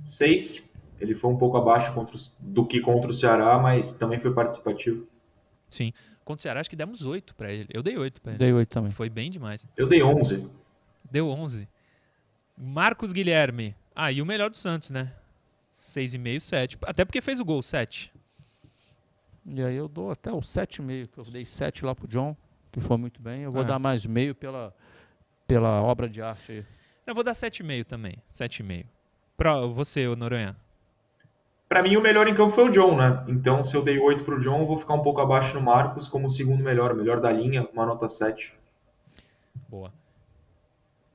[0.03, 0.69] 6.
[0.99, 5.07] Ele foi um pouco abaixo contra, do que contra o Ceará, mas também foi participativo.
[5.71, 5.93] Sim.
[6.25, 7.69] Contra o Ceará, acho que demos 8 para ele.
[7.73, 8.39] Eu dei 8 para ele.
[8.39, 8.91] Dei 8 também.
[8.91, 9.65] Foi bem demais.
[9.77, 10.49] Eu dei 11.
[11.09, 11.69] Deu 11.
[12.59, 13.77] Marcos Guilherme.
[13.95, 15.13] Ah, e o melhor do Santos, né?
[15.79, 16.79] 6,5, 7.
[16.83, 18.13] Até porque fez o gol, 7.
[19.53, 22.37] E aí eu dou até o 7,5, que eu dei 7 lá pro John,
[22.71, 23.43] que foi muito bem.
[23.43, 23.65] Eu vou ah.
[23.65, 24.73] dar mais meio pela,
[25.47, 26.67] pela obra de arte aí.
[27.05, 28.17] Eu vou dar 7,5 também.
[28.33, 28.87] 7,5.
[29.37, 30.57] Pra você, Noronha.
[31.69, 33.25] Para mim, o melhor em campo foi o John, né?
[33.29, 35.63] Então, se eu dei 8 para o John, eu vou ficar um pouco abaixo no
[35.63, 38.55] Marcos como o segundo melhor, melhor da linha, uma nota 7.
[39.69, 39.93] Boa.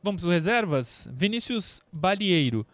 [0.04, 1.08] Vamos para reservas.
[1.12, 2.66] Vinícius Balieiro.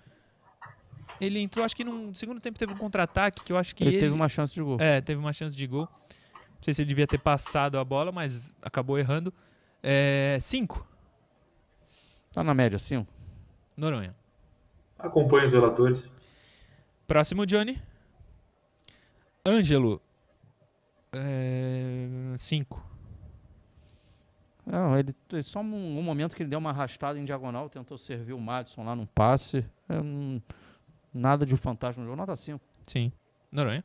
[1.22, 3.91] Ele entrou, acho que no segundo tempo teve um contra-ataque que eu acho que ele,
[3.91, 4.78] ele, teve uma chance de gol.
[4.80, 5.88] É, teve uma chance de gol.
[6.61, 9.32] Não sei se ele devia ter passado a bola, mas acabou errando.
[9.84, 10.86] É, cinco.
[12.34, 13.11] Tá na média, cinco.
[13.78, 14.15] Noronha.
[14.97, 16.09] Acompanha os relatores.
[17.07, 17.82] Próximo, Johnny.
[19.45, 20.01] Ângelo.
[21.13, 22.07] É...
[22.38, 22.84] Cinco.
[24.65, 25.13] Não, ele
[25.43, 28.84] só um, um, momento que ele deu uma arrastada em diagonal, tentou servir o Madison
[28.84, 29.65] lá num passe.
[29.89, 30.39] É, um,
[31.14, 32.59] nada de fantástico no jogo, nota 5.
[32.88, 33.12] Sim.
[33.51, 33.84] Noronha?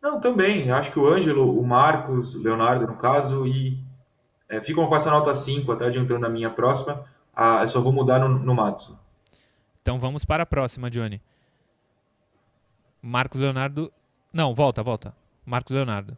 [0.00, 0.70] Não, também.
[0.70, 3.78] Acho que o Ângelo, o Marcos, Leonardo, no caso, e
[4.48, 7.04] é, ficam com essa nota 5, até adiantando a minha próxima.
[7.34, 8.96] Ah, eu só vou mudar no, no Madison.
[9.82, 11.20] Então vamos para a próxima, Johnny.
[13.02, 13.92] Marcos Leonardo.
[14.32, 15.14] Não, volta, volta.
[15.44, 16.16] Marcos Leonardo.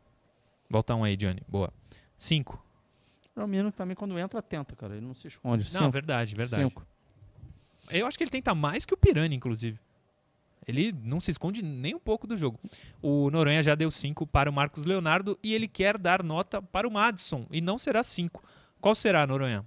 [0.69, 1.43] Volta um aí, Johnny.
[1.49, 1.73] Boa.
[2.17, 2.65] Cinco.
[3.35, 4.95] É o menino que também quando entra tenta, cara.
[4.95, 5.73] Ele não se esconde.
[5.75, 6.63] Não, verdade, verdade.
[6.63, 6.87] Cinco.
[7.99, 9.79] Eu acho que ele tenta mais que o Pirani, inclusive.
[10.67, 12.59] Ele não se esconde nem um pouco do jogo.
[13.01, 16.87] O Noronha já deu 5 para o Marcos Leonardo e ele quer dar nota para
[16.87, 17.47] o Madison.
[17.51, 18.43] E não será 5.
[18.81, 19.65] Qual será, Noronha?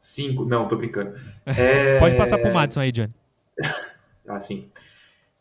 [0.00, 0.44] 5.
[0.46, 1.14] Não, tô brincando.
[1.44, 1.98] É...
[2.00, 3.12] Pode passar para o Madison aí, Johnny.
[4.26, 4.70] ah, sim.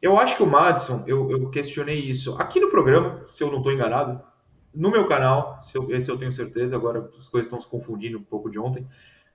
[0.02, 3.58] Eu acho que o Madison, eu, eu questionei isso aqui no programa, se eu não
[3.58, 4.22] estou enganado,
[4.74, 8.24] no meu canal, eu, esse eu tenho certeza, agora as coisas estão se confundindo um
[8.24, 8.88] pouco de ontem,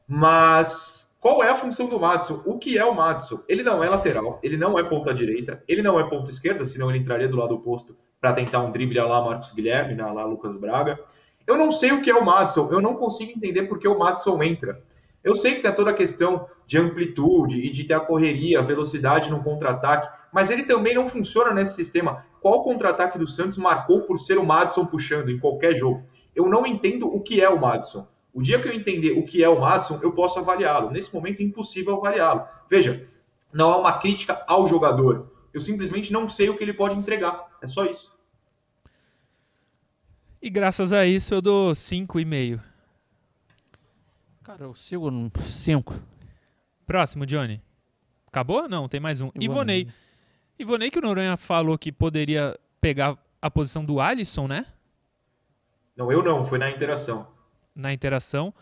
[0.09, 2.43] mas qual é a função do Madison?
[2.45, 3.41] O que é o Madison?
[3.49, 6.91] Ele não é lateral, ele não é ponta direita, ele não é ponta esquerda, senão
[6.91, 11.01] ele entraria do lado oposto para tentar um drible lá Marcos Guilherme, lá Lucas Braga.
[11.47, 14.43] Eu não sei o que é o Madison, eu não consigo entender porque o Madison
[14.43, 14.85] entra.
[15.25, 18.63] Eu sei que tem toda a questão de amplitude e de ter a correria, a
[18.63, 22.27] velocidade no contra-ataque, mas ele também não funciona nesse sistema.
[22.43, 26.05] Qual contra-ataque do Santos marcou por ser o Madison puxando em qualquer jogo?
[26.37, 28.07] Eu não entendo o que é o Madison.
[28.35, 30.91] O dia que eu entender o que é o Madison, eu posso avaliá-lo.
[30.91, 32.45] Nesse momento é impossível avaliá-lo.
[32.69, 33.09] Veja,
[33.53, 35.33] não é uma crítica ao jogador.
[35.53, 37.57] Eu simplesmente não sei o que ele pode entregar.
[37.63, 38.13] É só isso.
[40.43, 42.61] E graças a isso eu dou 5,5.
[44.43, 45.95] Cara, eu sigo no 5.
[46.85, 47.63] Próximo, Johnny.
[48.27, 48.69] Acabou?
[48.69, 49.31] Não, tem mais um.
[49.37, 49.83] Ivonei.
[49.83, 49.89] Ivonei.
[50.59, 54.67] Ivonei que o Noronha falou que poderia pegar a posição do Alisson, né?
[55.97, 57.34] Não, eu não, foi na interação.
[57.75, 58.55] Na interação,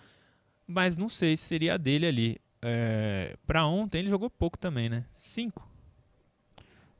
[0.66, 2.40] mas não sei se seria a dele ali.
[2.62, 5.04] É, para ontem ele jogou pouco também, né?
[5.12, 5.68] Cinco.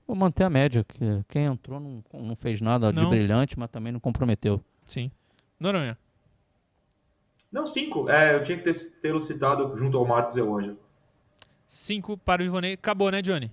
[0.06, 0.98] Vou manter a média, que
[1.28, 3.02] quem entrou não, não fez nada não.
[3.02, 4.62] de brilhante, mas também não comprometeu.
[4.84, 5.10] Sim.
[5.58, 5.96] Noronha.
[7.50, 8.08] Não, cinco.
[8.10, 10.78] É, eu tinha que ter, tê-lo citado junto ao Marcos e ao Ângelo.
[11.68, 12.74] Cinco para o Ivonei.
[12.74, 13.50] Acabou, né, Johnny?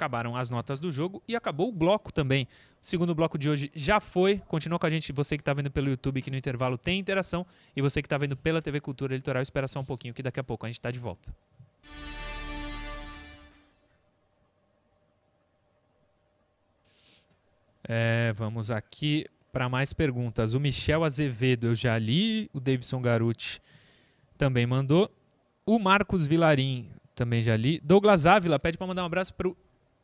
[0.00, 2.44] Acabaram as notas do jogo e acabou o bloco também.
[2.80, 4.38] O segundo bloco de hoje já foi.
[4.48, 7.46] Continua com a gente, você que está vendo pelo YouTube, que no intervalo tem interação.
[7.76, 10.40] E você que está vendo pela TV Cultura Litoral, espera só um pouquinho, que daqui
[10.40, 11.30] a pouco a gente está de volta.
[17.84, 20.54] É, vamos aqui para mais perguntas.
[20.54, 23.60] O Michel Azevedo eu já li, o Davidson Garuti
[24.38, 25.10] também mandou.
[25.66, 27.80] O Marcos Vilarim também já li.
[27.84, 29.50] Douglas Ávila pede para mandar um abraço para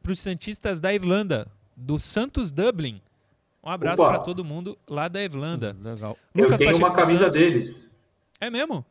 [0.06, 3.02] para os Santistas da Irlanda, do Santos Dublin.
[3.60, 5.76] Um abraço para todo mundo lá da Irlanda.
[5.82, 6.16] Legal.
[6.32, 7.40] Eu tenho Pacheco uma camisa Santos.
[7.40, 7.90] deles.
[8.40, 8.86] É mesmo?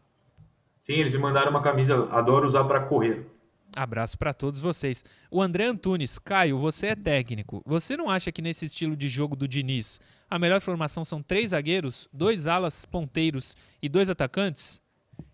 [0.77, 2.09] Sim, eles me mandaram uma camisa.
[2.11, 3.25] Adoro usar para correr.
[3.73, 5.05] Abraço para todos vocês.
[5.31, 7.63] O André Antunes, Caio, você é técnico.
[7.65, 11.51] Você não acha que nesse estilo de jogo do Diniz, a melhor formação são três
[11.51, 14.81] zagueiros, dois alas ponteiros e dois atacantes?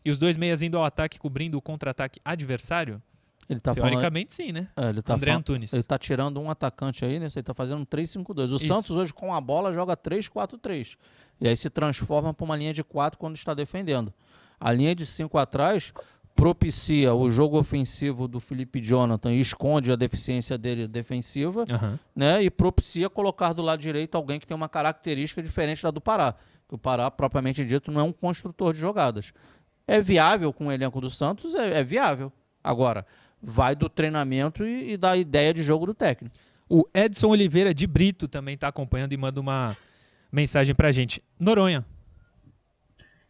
[0.06, 3.02] E os dois meias indo ao ataque cobrindo o contra-ataque adversário?
[3.50, 3.90] Ele tá falando.
[3.92, 4.68] Teoricamente, sim, né?
[4.78, 5.74] É, ele tá André falando- Antunes.
[5.74, 7.28] Ele tá tirando um atacante aí, né?
[7.34, 8.52] Ele tá fazendo um 3-5-2.
[8.52, 8.68] O Isso.
[8.68, 10.98] Santos hoje com a bola joga 3-4-3.
[11.40, 14.14] E aí se transforma para uma linha de 4 quando está defendendo.
[14.60, 15.92] A linha de 5 atrás
[16.36, 22.00] propicia o jogo ofensivo do Felipe Jonathan e esconde a deficiência dele defensiva, Aham.
[22.16, 22.42] né?
[22.44, 26.36] E propicia colocar do lado direito alguém que tem uma característica diferente da do Pará.
[26.70, 29.34] Que o Pará, propriamente dito, não é um construtor de jogadas.
[29.88, 31.54] É viável com o elenco do Santos?
[31.54, 32.32] É, é viável.
[32.64, 33.06] Agora,
[33.42, 36.36] vai do treinamento e, e da ideia de jogo do técnico.
[36.70, 39.76] O Edson Oliveira de Brito também está acompanhando e manda uma
[40.32, 41.22] mensagem pra gente.
[41.40, 41.86] Noronha,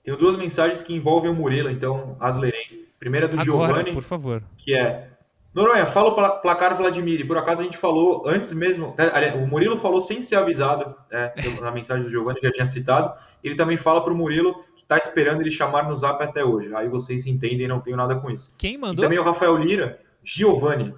[0.04, 2.90] Tenho duas mensagens que envolvem o Murilo, então as lerei.
[3.00, 4.44] Primeira do agora, Giovanni, por favor.
[4.58, 5.08] que é
[5.54, 7.20] Noronha, fala o pla- placar Vladimir.
[7.20, 8.94] E por acaso a gente falou antes mesmo.
[8.98, 12.66] é, aliás, O Murilo falou sem ser avisado, é, na mensagem do Giovanni, já tinha
[12.66, 13.12] citado.
[13.44, 16.74] Ele também fala para o Murilo está esperando ele chamar no zap até hoje.
[16.76, 18.54] Aí vocês entendem, não tenho nada com isso.
[18.58, 19.04] Quem E mandou?
[19.04, 20.94] também o Rafael Lira, Giovanni.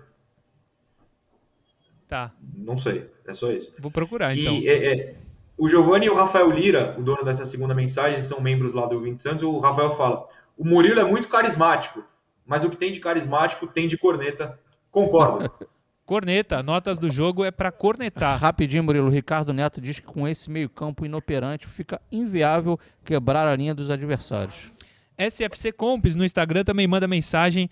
[2.08, 3.74] Tá, Não sei, é só isso.
[3.80, 4.54] vou procurar então.
[4.54, 5.16] E é, é,
[5.58, 8.86] o Giovanni e o Rafael Lira, o dono dessa segunda mensagem, eles são membros lá
[8.86, 9.44] do 20 Santos.
[9.44, 10.28] O Rafael fala:
[10.58, 12.04] o Murilo é muito carismático,
[12.46, 14.60] mas o que tem de carismático tem de corneta.
[14.92, 15.50] Concordo.
[16.06, 18.38] Corneta, notas do jogo é pra cornetar.
[18.38, 19.10] Rapidinho, Murilo.
[19.10, 24.72] Ricardo Neto diz que com esse meio-campo inoperante fica inviável quebrar a linha dos adversários.
[25.18, 27.70] SFC Comps no Instagram também manda mensagem.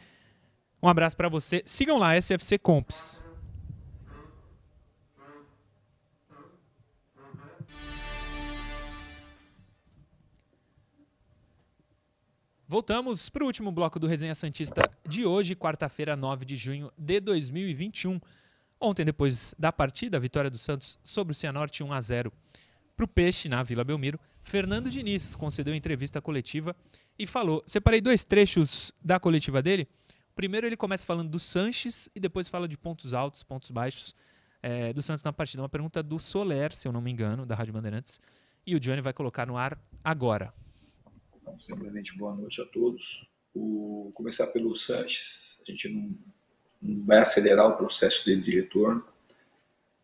[0.81, 1.61] Um abraço pra você.
[1.65, 3.20] Sigam lá, SFC Comps.
[12.71, 17.19] Voltamos para o último bloco do Resenha Santista de hoje, quarta-feira, 9 de junho de
[17.19, 18.17] 2021.
[18.79, 22.31] Ontem, depois da partida, a vitória do Santos sobre o Cianorte 1 a 0
[22.95, 26.73] para o Peixe na Vila Belmiro, Fernando Diniz concedeu entrevista coletiva
[27.19, 27.61] e falou.
[27.67, 29.85] Separei dois trechos da coletiva dele.
[30.33, 34.15] Primeiro, ele começa falando do Sanches e depois fala de pontos altos, pontos baixos
[34.63, 35.61] eh, do Santos na partida.
[35.61, 38.21] Uma pergunta do Soler, se eu não me engano, da Rádio Bandeirantes.
[38.65, 40.53] E o Johnny vai colocar no ar agora.
[41.51, 43.27] Então, simplesmente boa noite a todos.
[43.53, 45.59] O, começar pelo Sanches.
[45.61, 46.15] A gente não,
[46.81, 49.03] não vai acelerar o processo dele de retorno.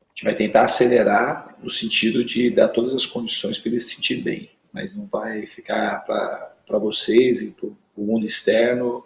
[0.02, 3.96] A gente vai tentar acelerar no sentido de dar todas as condições para ele se
[3.96, 9.06] sentir bem, mas não vai ficar para vocês e para o mundo externo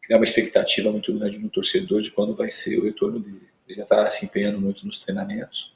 [0.00, 3.48] criar uma expectativa muito grande no torcedor de quando vai ser o retorno dele.
[3.66, 5.74] Ele já está se empenhando muito nos treinamentos,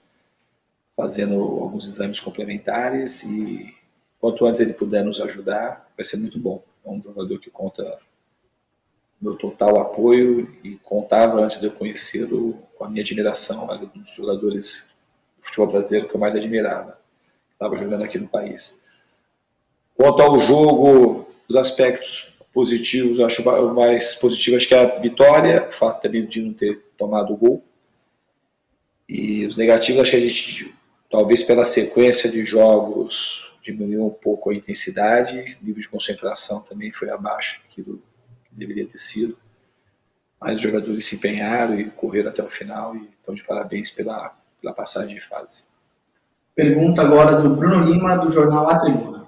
[0.97, 3.76] fazendo alguns exames complementares e
[4.27, 6.61] quanto antes ele puder nos ajudar, vai ser muito bom.
[6.85, 7.97] É um jogador que conta
[9.21, 14.17] meu total apoio e contava antes de eu conhecê-lo com a minha admiração, um dos
[14.17, 14.93] jogadores
[15.39, 16.99] do futebol brasileiro que eu mais admirava,
[17.47, 18.81] que estava jogando aqui no país.
[19.95, 25.73] Quanto ao jogo, os aspectos positivos, acho mais positivo acho que é a vitória, o
[25.73, 27.65] fato também de não ter tomado o gol.
[29.09, 30.75] E os negativos, acho que a gente,
[31.09, 36.93] talvez pela sequência de jogos, diminuiu um pouco a intensidade, o nível de concentração também
[36.93, 38.03] foi abaixo daquilo
[38.45, 39.37] que deveria ter sido.
[40.41, 44.37] Mas os jogadores se empenharam e correram até o final e estão de parabéns pela,
[44.61, 45.65] pela passagem de fase.
[46.55, 49.27] Pergunta agora do Bruno Lima, do jornal A Tribuna.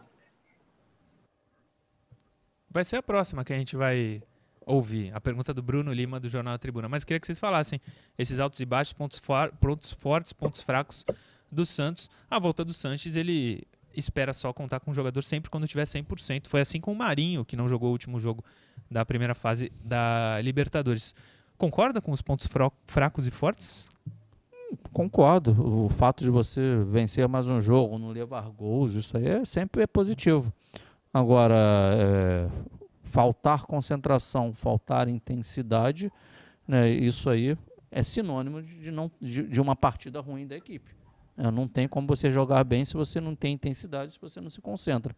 [2.70, 4.22] Vai ser a próxima que a gente vai
[4.64, 5.10] ouvir.
[5.14, 6.88] A pergunta do Bruno Lima, do Jornal A Tribuna.
[6.88, 7.80] Mas queria que vocês falassem
[8.18, 11.04] esses altos e baixos, pontos, for- pontos fortes, pontos fracos
[11.50, 12.10] do Santos.
[12.30, 13.66] A volta do Sanches, ele
[13.98, 16.46] espera só contar com o jogador sempre quando tiver 100%.
[16.46, 18.44] Foi assim com o Marinho, que não jogou o último jogo
[18.90, 21.14] da primeira fase da Libertadores.
[21.56, 22.48] Concorda com os pontos
[22.86, 23.86] fracos e fortes?
[24.92, 25.84] Concordo.
[25.84, 29.82] O fato de você vencer mais um jogo, não levar gols, isso aí é, sempre
[29.82, 30.52] é positivo.
[31.12, 31.56] Agora,
[31.96, 32.48] é,
[33.02, 36.12] faltar concentração, faltar intensidade,
[36.66, 37.56] né, isso aí
[37.90, 40.97] é sinônimo de não, de, de uma partida ruim da equipe.
[41.38, 44.50] É, não tem como você jogar bem se você não tem intensidade, se você não
[44.50, 45.14] se concentra.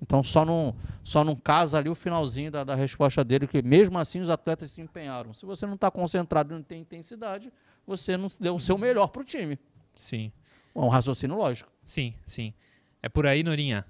[0.00, 3.98] Então só não, só não casa ali o finalzinho da, da resposta dele, que mesmo
[3.98, 5.34] assim os atletas se empenharam.
[5.34, 7.52] Se você não está concentrado e não tem intensidade,
[7.86, 9.58] você não deu o seu melhor para o time.
[9.94, 10.32] Sim,
[10.74, 11.70] É um raciocínio lógico.
[11.82, 12.54] sim, sim.
[13.02, 13.84] É por aí, Norinha.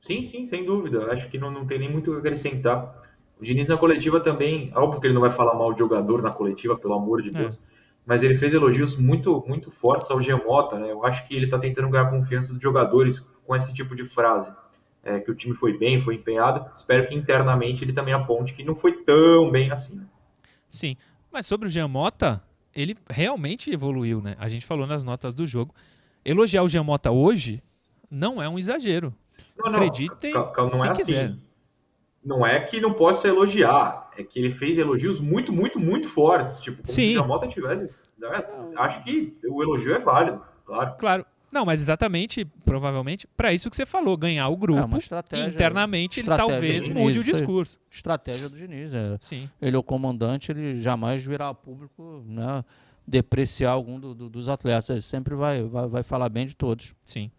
[0.00, 1.12] Sim, sim, sem dúvida.
[1.12, 3.02] Acho que não, não tem nem muito o que acrescentar.
[3.40, 6.30] O Diniz na coletiva também, óbvio que ele não vai falar mal de jogador na
[6.30, 7.60] coletiva, pelo amor de Deus.
[8.04, 10.90] Mas ele fez elogios muito, muito fortes ao Giamota, né?
[10.90, 14.04] Eu acho que ele está tentando ganhar a confiança dos jogadores com esse tipo de
[14.06, 14.52] frase.
[15.04, 16.70] É, que o time foi bem, foi empenhado.
[16.76, 20.00] Espero que internamente ele também aponte que não foi tão bem assim.
[20.68, 20.96] Sim,
[21.30, 22.42] mas sobre o Giamota,
[22.74, 24.36] ele realmente evoluiu, né?
[24.38, 25.74] A gente falou nas notas do jogo.
[26.24, 27.62] Elogiar o Giamota hoje
[28.08, 29.12] não é um exagero.
[29.56, 31.40] Não, não, Acreditem não se é assim.
[32.24, 36.58] Não é que não possa elogiar, é que ele fez elogios muito, muito, muito fortes.
[36.60, 37.12] Tipo, como Sim.
[37.12, 38.08] se o Mota tivesse.
[38.18, 38.28] né?
[38.76, 40.94] Acho que o elogio é válido, claro.
[40.98, 41.26] Claro.
[41.50, 44.84] Não, mas exatamente, provavelmente, para isso que você falou, ganhar o É grupo.
[44.84, 45.48] uma estratégia.
[45.48, 47.78] internamente ele estratégia talvez do mude o discurso.
[47.90, 48.94] Estratégia do Diniz.
[48.94, 49.04] É.
[49.18, 49.50] Sim.
[49.60, 52.64] Ele é o comandante, ele jamais virá a público né,
[53.06, 54.88] depreciar algum do- do- dos atletas.
[54.88, 56.94] Ele sempre vai, vai, vai falar bem de todos.
[57.04, 57.30] Sim.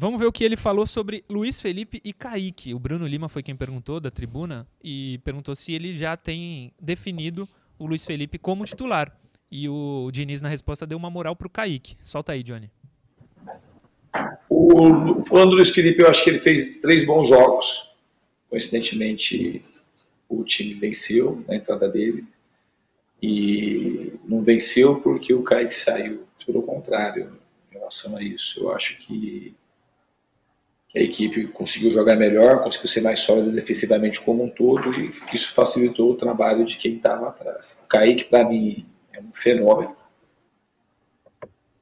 [0.00, 2.72] Vamos ver o que ele falou sobre Luiz Felipe e Kaique.
[2.72, 7.48] O Bruno Lima foi quem perguntou da tribuna e perguntou se ele já tem definido
[7.76, 9.12] o Luiz Felipe como titular.
[9.50, 11.96] E o Diniz, na resposta, deu uma moral pro Kaique.
[12.04, 12.70] Solta aí, Johnny.
[14.48, 17.90] O, falando do Luiz Felipe, eu acho que ele fez três bons jogos.
[18.48, 19.64] Coincidentemente,
[20.28, 22.24] o time venceu na entrada dele.
[23.20, 26.22] E não venceu porque o Kaique saiu.
[26.46, 27.36] Pelo contrário,
[27.68, 29.56] em relação a isso, eu acho que
[30.98, 35.54] a equipe conseguiu jogar melhor, conseguiu ser mais sólida defensivamente como um todo, e isso
[35.54, 37.80] facilitou o trabalho de quem estava atrás.
[37.84, 39.96] O Kaique, para mim, é um fenômeno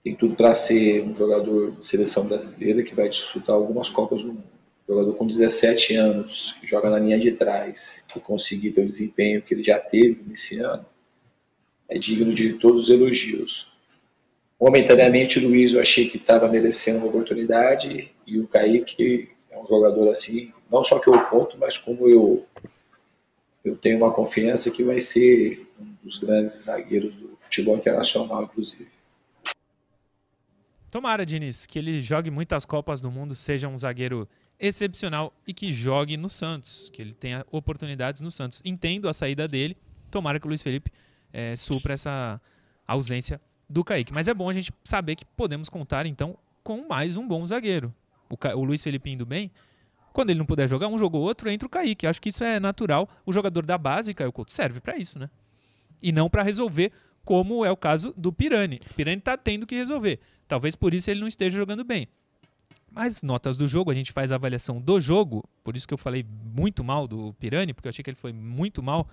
[0.06, 4.28] tem tudo para ser um jogador de seleção brasileira que vai disputar algumas Copas do
[4.28, 4.44] Mundo.
[4.88, 9.42] Jogador com 17 anos, que joga na linha de trás, que conseguir ter o desempenho
[9.42, 10.86] que ele já teve nesse ano,
[11.88, 13.66] é digno de todos os elogios.
[14.58, 19.66] Momentaneamente, o Luiz eu achei que estava merecendo uma oportunidade, e o Kaique é um
[19.66, 22.46] jogador assim, não só que eu conto, mas como eu,
[23.62, 28.88] eu tenho uma confiança que vai ser um dos grandes zagueiros do futebol internacional, inclusive.
[30.90, 34.26] Tomara, Diniz, que ele jogue muitas Copas do Mundo, seja um zagueiro
[34.58, 38.62] excepcional e que jogue no Santos, que ele tenha oportunidades no Santos.
[38.64, 39.76] Entendo a saída dele,
[40.10, 40.90] tomara que o Luiz Felipe
[41.30, 42.40] eh, supra essa
[42.86, 43.38] ausência
[43.68, 44.12] do Kaique.
[44.12, 47.92] Mas é bom a gente saber que podemos contar, então, com mais um bom zagueiro.
[48.28, 49.50] O, Ca- o Luiz Felipe indo bem,
[50.12, 52.06] quando ele não puder jogar, um jogo ou outro, entra o Kaique.
[52.06, 53.08] Acho que isso é natural.
[53.24, 55.28] O jogador da base, Caio Couto, serve para isso, né?
[56.02, 56.90] E não para resolver,
[57.24, 58.80] como é o caso do Pirani.
[58.90, 60.18] O Pirani tá tendo que resolver.
[60.48, 62.08] Talvez por isso ele não esteja jogando bem.
[62.90, 65.98] Mas notas do jogo, a gente faz a avaliação do jogo, por isso que eu
[65.98, 69.06] falei muito mal do Pirani, porque eu achei que ele foi muito mal.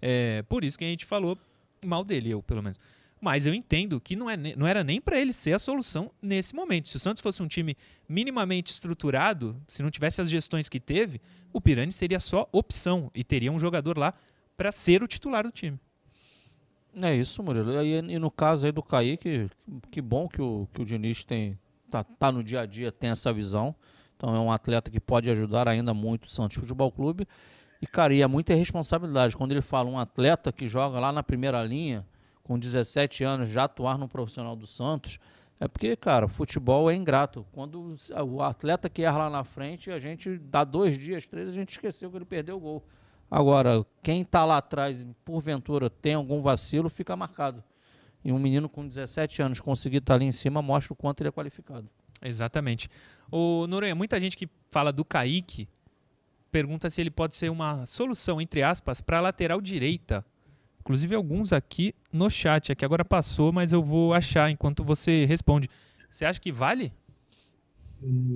[0.00, 1.36] É, por isso que a gente falou
[1.84, 2.78] mal dele, eu pelo menos.
[3.20, 6.54] Mas eu entendo que não, é, não era nem para ele ser a solução nesse
[6.54, 6.88] momento.
[6.88, 7.76] Se o Santos fosse um time
[8.08, 11.20] minimamente estruturado, se não tivesse as gestões que teve,
[11.52, 14.12] o Pirani seria só opção e teria um jogador lá
[14.56, 15.78] para ser o titular do time.
[17.00, 17.72] É isso, Murilo.
[17.82, 19.50] E, e no caso aí do Kaique,
[19.90, 21.58] que bom que o, que o Diniz tem,
[21.90, 23.74] tá, tá no dia a dia, tem essa visão.
[24.16, 27.26] Então é um atleta que pode ajudar ainda muito o Santos Futebol Clube.
[27.80, 29.36] E, cara, e é muita responsabilidade.
[29.36, 32.06] Quando ele fala um atleta que joga lá na primeira linha,
[32.46, 35.18] com 17 anos, já atuar no profissional do Santos,
[35.58, 37.44] é porque, cara, futebol é ingrato.
[37.50, 41.52] Quando o atleta que erra lá na frente, a gente dá dois dias, três, a
[41.52, 42.84] gente esqueceu que ele perdeu o gol.
[43.28, 47.64] Agora, quem tá lá atrás, porventura, tem algum vacilo, fica marcado.
[48.24, 51.30] E um menino com 17 anos conseguir estar ali em cima mostra o quanto ele
[51.30, 51.88] é qualificado.
[52.22, 52.88] Exatamente.
[53.28, 55.68] O Noronha, muita gente que fala do Kaique
[56.52, 60.24] pergunta se ele pode ser uma solução, entre aspas, para a lateral direita.
[60.86, 62.70] Inclusive alguns aqui no chat.
[62.70, 65.68] Aqui agora passou, mas eu vou achar enquanto você responde.
[66.08, 66.92] Você acha que vale?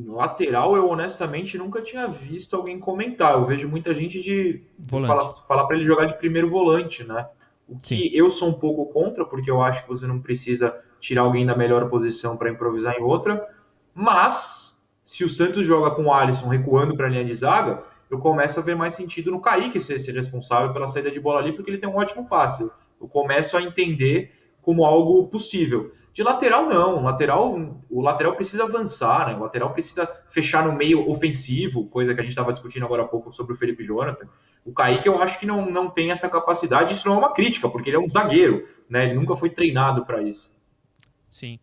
[0.09, 3.35] Lateral, eu honestamente nunca tinha visto alguém comentar.
[3.35, 5.07] Eu vejo muita gente de Volante.
[5.07, 7.29] falar, falar para ele jogar de primeiro volante, né?
[7.69, 11.23] O que eu sou um pouco contra, porque eu acho que você não precisa tirar
[11.23, 13.47] alguém da melhor posição para improvisar em outra.
[13.95, 18.19] Mas se o Santos joga com o Alisson recuando para a linha de zaga, eu
[18.19, 21.71] começo a ver mais sentido no Kaique ser, responsável pela saída de bola ali, porque
[21.71, 22.69] ele tem um ótimo passe.
[23.01, 25.93] Eu começo a entender como algo possível.
[26.13, 27.05] De lateral, não.
[27.05, 27.57] Lateral,
[27.89, 29.37] o lateral precisa avançar, né?
[29.37, 33.07] O lateral precisa fechar no meio ofensivo, coisa que a gente estava discutindo agora há
[33.07, 34.27] pouco sobre o Felipe Jonathan.
[34.65, 36.95] O Kaique, eu acho que não, não tem essa capacidade.
[36.95, 39.05] Isso não é uma crítica, porque ele é um zagueiro, né?
[39.05, 40.53] Ele nunca foi treinado para isso.
[41.31, 41.61] Sim.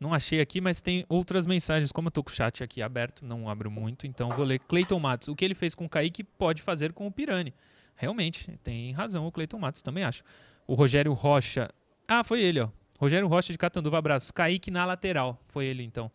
[0.00, 1.92] Não achei aqui, mas tem outras mensagens.
[1.92, 4.58] Como eu tô com o chat aqui aberto, não abro muito, então vou ler.
[4.60, 5.28] Cleiton Matos.
[5.28, 7.52] O que ele fez com o Kaique pode fazer com o Pirani.
[7.94, 10.22] Realmente, tem razão o Cleiton Matos, também acho.
[10.66, 11.68] O Rogério Rocha.
[12.08, 12.70] Ah, foi ele, ó.
[12.98, 14.30] Rogério Rocha de Catanduva, abraços.
[14.30, 15.38] Kaique na lateral.
[15.48, 16.10] Foi ele, então,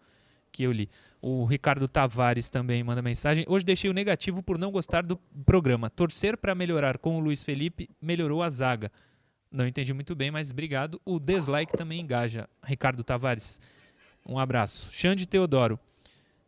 [0.52, 0.90] que eu li.
[1.22, 3.46] O Ricardo Tavares também manda mensagem.
[3.48, 5.92] Hoje deixei o negativo por não gostar do programa.
[5.92, 8.92] Torcer para melhorar com o Luiz Felipe melhorou a zaga.
[9.56, 11.00] Não entendi muito bem, mas obrigado.
[11.06, 12.50] O dislike também engaja.
[12.62, 13.62] Ricardo Tavares,
[14.28, 14.92] um abraço.
[14.92, 15.80] Xande Teodoro.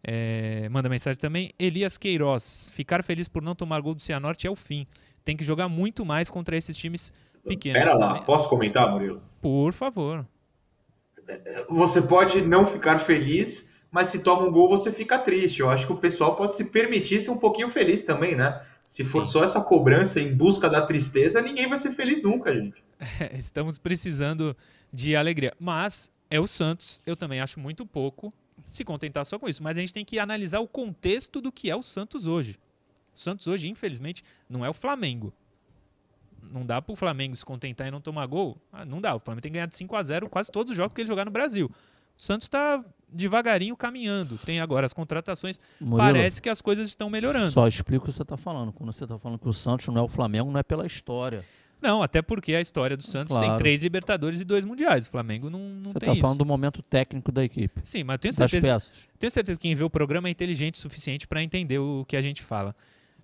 [0.04, 1.52] É, manda mensagem também.
[1.58, 2.70] Elias Queiroz.
[2.74, 4.86] Ficar feliz por não tomar gol do Cianorte é o fim.
[5.24, 7.14] Tem que jogar muito mais contra esses times
[7.48, 7.82] pequenos.
[7.82, 8.24] Pera lá, também.
[8.24, 9.22] posso comentar, Murilo?
[9.42, 10.26] Por favor.
[11.70, 15.62] Você pode não ficar feliz, mas se toma um gol você fica triste.
[15.62, 18.62] Eu acho que o pessoal pode se permitir ser um pouquinho feliz também, né?
[18.86, 19.32] Se for Sim.
[19.32, 22.87] só essa cobrança em busca da tristeza, ninguém vai ser feliz nunca, gente.
[23.34, 24.56] Estamos precisando
[24.92, 25.54] de alegria.
[25.60, 28.34] Mas é o Santos, eu também acho muito pouco
[28.70, 29.64] se contentar só com isso.
[29.64, 32.58] Mas a gente tem que analisar o contexto do que é o Santos hoje.
[33.16, 35.34] O Santos hoje, infelizmente, não é o Flamengo.
[36.42, 38.58] Não dá pro Flamengo se contentar e não tomar gol.
[38.72, 39.16] Ah, não dá.
[39.16, 41.08] O Flamengo tem que ganhar de 5 a 0 quase todos os jogos que ele
[41.08, 41.68] jogar no Brasil.
[42.18, 44.38] O Santos tá devagarinho caminhando.
[44.40, 45.60] Tem agora as contratações.
[45.80, 47.52] Murilo, Parece que as coisas estão melhorando.
[47.52, 48.72] Só explica o que você está falando.
[48.72, 51.46] Quando você está falando que o Santos não é o Flamengo, não é pela história.
[51.82, 53.58] Não, até porque a história do Santos tem Claro.
[53.60, 55.06] três Libertadores e dois Mundiais.
[55.06, 56.22] O Flamengo não, não Você tem está isso.
[56.22, 57.80] falando do momento técnico da equipe.
[57.84, 61.28] Sim, mas tenho certeza, tenho certeza que quem vê o programa é inteligente o suficiente
[61.28, 62.76] para entender o que a gente fala.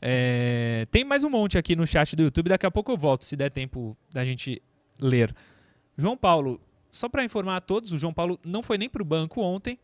[0.01, 3.23] É, tem mais um monte aqui no chat do YouTube, daqui a pouco eu volto,
[3.23, 4.61] se der tempo da gente
[4.99, 5.33] ler.
[5.97, 6.59] João Paulo,
[6.91, 9.79] só para informar a todos, o João Paulo não foi nem para o banco ontem,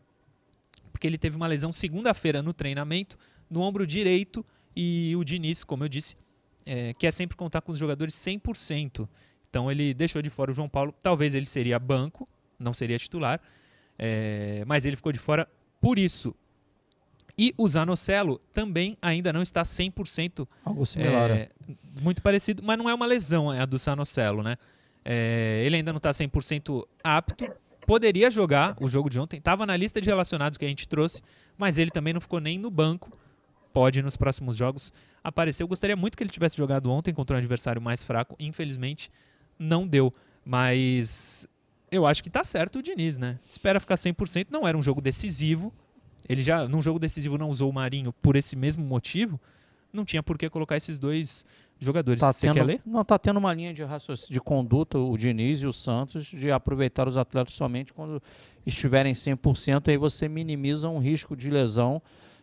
[0.92, 3.16] porque ele teve uma lesão segunda-feira no treinamento,
[3.48, 4.44] no ombro direito,
[4.76, 6.16] e o Diniz, como eu disse,
[6.66, 9.08] é, quer sempre contar com os jogadores 100%.
[9.48, 13.40] Então ele deixou de fora o João Paulo, talvez ele seria banco, não seria titular,
[13.98, 15.48] é, mas ele ficou de fora
[15.80, 16.34] por isso.
[17.36, 21.30] E o Zanocelo também ainda não está 100% Algo similar.
[21.30, 21.48] é,
[22.00, 24.56] muito parecido, mas não é uma lesão é a do Zanocelo, né?
[25.04, 27.50] É, ele ainda não está 100% apto.
[27.86, 31.22] Poderia jogar o jogo de ontem, estava na lista de relacionados que a gente trouxe,
[31.56, 33.10] mas ele também não ficou nem no banco.
[33.72, 34.92] Pode nos próximos jogos
[35.22, 35.62] aparecer.
[35.62, 38.36] Eu gostaria muito que ele tivesse jogado ontem contra um adversário mais fraco.
[38.38, 39.10] Infelizmente,
[39.58, 40.12] não deu.
[40.44, 41.46] Mas
[41.90, 43.38] eu acho que tá certo o Diniz, né?
[43.48, 44.46] Espera ficar 100%.
[44.50, 45.72] Não era um jogo decisivo.
[46.28, 49.40] Ele já, num jogo decisivo, não usou o Marinho por esse mesmo motivo.
[49.92, 51.44] Não tinha por que colocar esses dois
[51.80, 52.20] jogadores.
[52.20, 52.80] Tá Você tendo, quer ler?
[52.86, 56.50] Não, tá tendo uma linha de, raciocínio, de conduta, o Diniz e o Santos, de
[56.50, 58.22] aproveitar os atletas somente quando
[58.64, 62.00] estiverem 100%, aí você minimiza um risco de lesão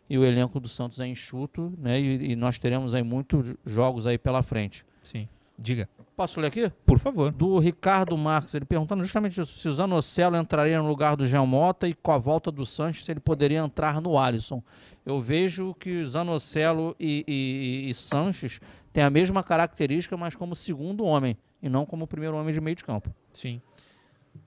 [0.09, 1.99] e o elenco do Santos é enxuto, né?
[1.99, 4.85] E, e nós teremos aí muitos jogos aí pela frente.
[5.03, 5.27] Sim.
[5.57, 5.89] Diga.
[6.15, 6.71] Posso ler aqui?
[6.85, 7.31] Por favor.
[7.31, 11.45] Do Ricardo Marques, ele perguntando justamente isso, se o Zanocelo entraria no lugar do Jean
[11.45, 14.61] Mota e com a volta do Sanches, se ele poderia entrar no Alisson.
[15.05, 18.59] Eu vejo que o Zanocelo e, e, e Sanches
[18.91, 22.75] têm a mesma característica, mas como segundo homem, e não como primeiro homem de meio
[22.75, 23.13] de campo.
[23.31, 23.61] Sim.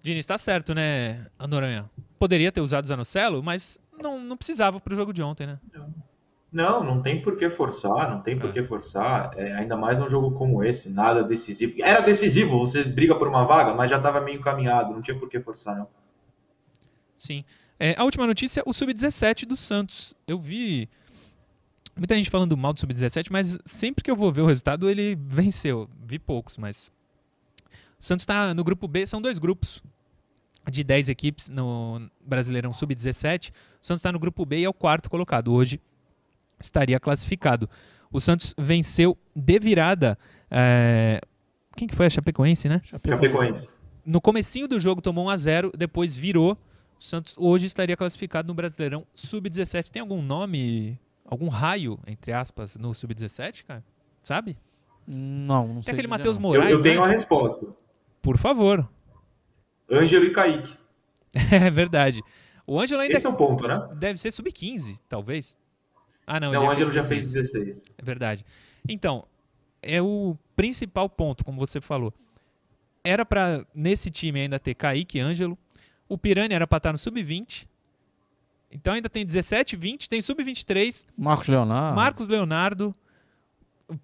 [0.03, 1.91] Diniz tá certo, né, Anoranha?
[2.19, 3.79] Poderia ter usado o Zanocelo, mas
[4.31, 5.59] não, precisava pro jogo de ontem, né?
[6.53, 8.53] Não, não tem por que forçar, não tem por É.
[8.53, 9.33] que forçar.
[9.37, 11.75] É, ainda mais um jogo como esse, nada decisivo.
[11.81, 15.29] Era decisivo, você briga por uma vaga, mas já estava meio encaminhado, não tinha por
[15.29, 15.89] que forçar, não.
[17.17, 17.45] Sim.
[17.79, 20.15] É, a última notícia, o Sub-17 do Santos.
[20.27, 20.89] Eu vi
[21.97, 25.17] muita gente falando mal do Sub-17, mas sempre que eu vou ver o resultado, ele
[25.21, 25.89] venceu.
[26.05, 26.91] Vi poucos, mas.
[27.99, 29.83] O Santos está no grupo B, são dois grupos
[30.71, 33.51] de 10 equipes no Brasileirão Sub-17.
[33.51, 35.53] O Santos está no grupo B e é o quarto colocado.
[35.53, 35.81] Hoje
[36.61, 37.69] estaria classificado.
[38.13, 40.19] O Santos venceu de virada.
[40.51, 41.21] é,
[41.77, 42.81] Quem que foi a Chapecoense, né?
[42.85, 43.69] Chapecoense.
[44.05, 46.53] no comecinho do jogo tomou 1 a 0 depois virou.
[46.99, 49.89] O Santos hoje estaria classificado no Brasileirão Sub-17.
[49.91, 53.83] Tem algum nome, algum raio, entre aspas, no Sub-17, cara?
[54.23, 54.57] Sabe?
[55.07, 55.93] Não, não Tem sei.
[55.95, 56.55] aquele dizer Matheus não.
[56.55, 57.07] Eu, Moraes, eu tenho né?
[57.07, 57.67] a resposta.
[58.21, 58.87] Por favor.
[59.91, 60.75] Ângelo e Kaique.
[61.53, 62.23] É verdade.
[62.67, 63.89] O Ângelo ainda Esse é o ponto, né?
[63.97, 65.57] deve ser Sub-15, talvez.
[66.27, 67.33] Ah, não, Não, o ele Ângelo já 16.
[67.33, 67.85] fez 16.
[67.99, 68.45] É verdade.
[68.89, 69.25] Então,
[69.83, 72.13] é o principal ponto, como você falou.
[73.03, 75.59] Era pra nesse time ainda ter Kaique e Ângelo.
[76.09, 77.67] O Piranha era pra estar no sub-20.
[78.71, 81.97] Então ainda tem 17, 20, tem sub-23, Marcos Leonardo.
[81.97, 82.95] Marcos Leonardo,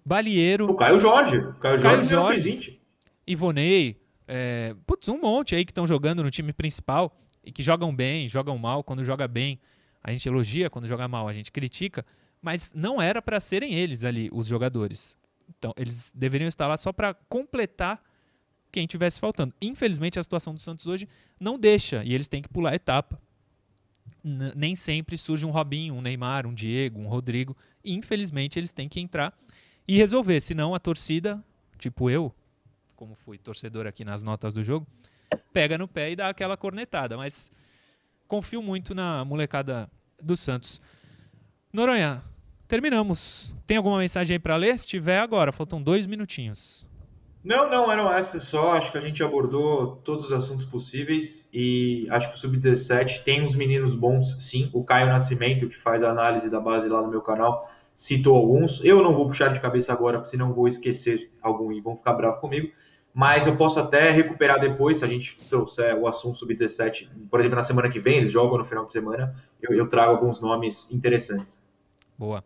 [0.05, 1.37] Balieiro, O Caio Jorge.
[1.37, 2.41] O Caio Jorge já Jorge.
[2.41, 2.81] fez 20.
[3.25, 3.97] Ivonei,
[4.27, 8.27] é, putz, um monte aí que estão jogando no time principal e que jogam bem,
[8.27, 8.83] jogam mal.
[8.83, 9.59] Quando joga bem,
[10.03, 12.05] a gente elogia, quando joga mal, a gente critica.
[12.41, 15.17] Mas não era para serem eles ali, os jogadores.
[15.57, 18.03] Então, eles deveriam estar lá só para completar
[18.71, 19.53] quem tivesse faltando.
[19.61, 21.07] Infelizmente, a situação do Santos hoje
[21.39, 23.19] não deixa e eles têm que pular a etapa.
[24.23, 27.55] N- nem sempre surge um Robinho, um Neymar, um Diego, um Rodrigo.
[27.83, 29.33] Infelizmente, eles têm que entrar
[29.87, 30.41] e resolver.
[30.41, 31.43] Senão, a torcida,
[31.79, 32.33] tipo eu,
[32.97, 34.85] como fui torcedor aqui nas notas do jogo,
[35.53, 37.15] pega no pé e dá aquela cornetada.
[37.15, 37.51] Mas
[38.27, 39.89] confio muito na molecada
[40.21, 40.81] do Santos.
[41.71, 42.23] Noronha,
[42.67, 43.55] terminamos.
[43.67, 44.77] Tem alguma mensagem aí para ler?
[44.79, 45.51] Se tiver, agora.
[45.51, 46.85] Faltam dois minutinhos.
[47.43, 48.73] Não, não, eram essas só.
[48.73, 53.45] Acho que a gente abordou todos os assuntos possíveis e acho que o Sub-17 tem
[53.45, 54.71] uns meninos bons, sim.
[54.73, 58.83] O Caio Nascimento, que faz a análise da base lá no meu canal, citou alguns.
[58.83, 62.41] Eu não vou puxar de cabeça agora, senão vou esquecer algum e vão ficar bravos
[62.41, 62.71] comigo.
[63.17, 67.55] Mas eu posso até recuperar depois, se a gente trouxer o assunto Sub-17, por exemplo,
[67.55, 70.87] na semana que vem, eles jogam no final de semana, eu, eu trago alguns nomes
[70.91, 71.67] interessantes.
[72.15, 72.43] Boa.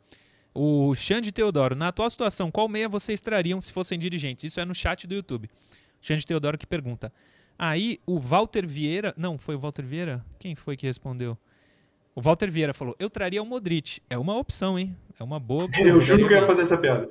[0.55, 4.45] O Xande Teodoro, na atual situação, qual meia vocês trariam se fossem dirigentes?
[4.45, 5.49] Isso é no chat do YouTube.
[5.99, 7.11] Xande Teodoro que pergunta.
[7.59, 9.13] Aí o Walter Vieira.
[9.17, 10.23] Não, foi o Walter Vieira?
[10.39, 11.37] Quem foi que respondeu?
[12.15, 14.01] O Walter Vieira falou: Eu traria o Modric.
[14.09, 14.95] É uma opção, hein?
[15.19, 15.85] É uma boa opção.
[15.85, 17.09] Eu juro que eu ia fazer essa piada.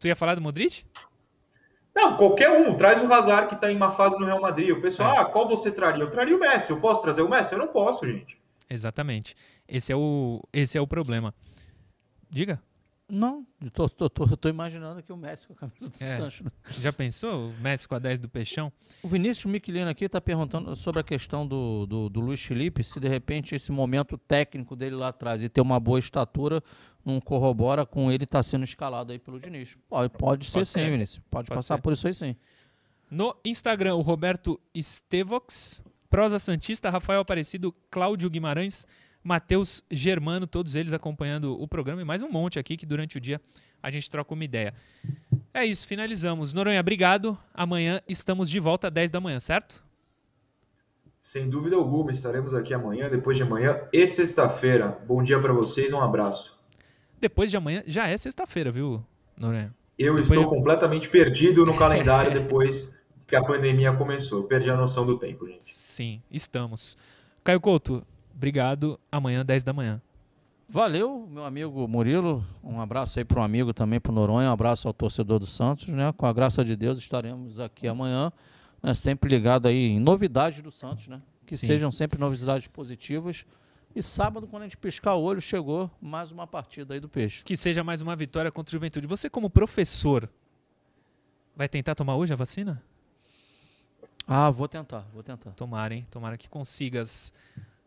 [0.00, 0.84] Tu ia falar do Modric?
[1.94, 2.76] Não, qualquer um.
[2.76, 4.70] Traz o Hazard que tá em uma fase no Real Madrid.
[4.70, 5.18] O pessoal, é.
[5.18, 6.02] ah, qual você traria?
[6.02, 6.70] Eu traria o Messi.
[6.70, 7.52] Eu posso trazer o Messi?
[7.52, 8.36] Eu não posso, gente.
[8.68, 9.36] Exatamente.
[9.68, 11.32] Esse é o, esse é o problema.
[12.28, 12.60] Diga.
[13.14, 16.16] Não, tô, imaginando aqui o Messi com a camisa do é.
[16.16, 16.42] Sancho.
[16.42, 16.50] Né?
[16.80, 18.72] Já pensou o Messi com a 10 do Peixão?
[19.04, 22.98] O Vinícius Miquelino aqui está perguntando sobre a questão do, do, do Luiz Felipe, se
[22.98, 26.60] de repente esse momento técnico dele lá atrás e ter uma boa estatura
[27.04, 29.76] não corrobora com ele estar tá sendo escalado aí pelo Diniz.
[29.88, 31.22] Pode, pode, ser, sim, Vinícius.
[31.30, 31.82] Pode, pode passar ser.
[31.82, 32.34] por isso aí sim.
[33.08, 38.84] No Instagram, o Roberto Estevox, Prosa Santista, Rafael Aparecido, Cláudio Guimarães,
[39.24, 43.20] Matheus Germano, todos eles acompanhando o programa e mais um monte aqui que durante o
[43.20, 43.40] dia
[43.82, 44.74] a gente troca uma ideia.
[45.52, 46.52] É isso, finalizamos.
[46.52, 47.36] Noronha, obrigado.
[47.54, 49.82] Amanhã estamos de volta às 10 da manhã, certo?
[51.18, 54.98] Sem dúvida alguma, estaremos aqui amanhã, depois de amanhã e sexta-feira.
[55.06, 56.54] Bom dia para vocês, um abraço.
[57.18, 59.02] Depois de amanhã já é sexta-feira, viu,
[59.38, 59.74] Noronha?
[59.98, 60.56] Eu depois estou de...
[60.58, 62.94] completamente perdido no calendário depois
[63.26, 64.40] que a pandemia começou.
[64.40, 65.74] Eu perdi a noção do tempo, gente.
[65.74, 66.98] Sim, estamos.
[67.42, 68.04] Caio Couto,
[68.34, 68.98] Obrigado.
[69.10, 70.00] Amanhã, 10 da manhã.
[70.68, 72.44] Valeu, meu amigo Murilo.
[72.62, 74.48] Um abraço aí para um amigo também, para o Noronha.
[74.48, 75.88] Um abraço ao torcedor do Santos.
[75.88, 76.12] Né?
[76.16, 78.32] Com a graça de Deus, estaremos aqui amanhã,
[78.82, 78.94] né?
[78.94, 81.20] sempre ligado aí em novidades do Santos, né?
[81.46, 81.66] Que Sim.
[81.66, 83.44] sejam sempre novidades positivas.
[83.94, 87.44] E sábado, quando a gente piscar o olho, chegou mais uma partida aí do Peixe.
[87.44, 89.06] Que seja mais uma vitória contra o Juventude.
[89.06, 90.28] Você, como professor,
[91.54, 92.82] vai tentar tomar hoje a vacina?
[94.26, 95.50] Ah, vou tentar, vou tentar.
[95.50, 96.06] Tomara, hein?
[96.10, 97.32] Tomara que consigas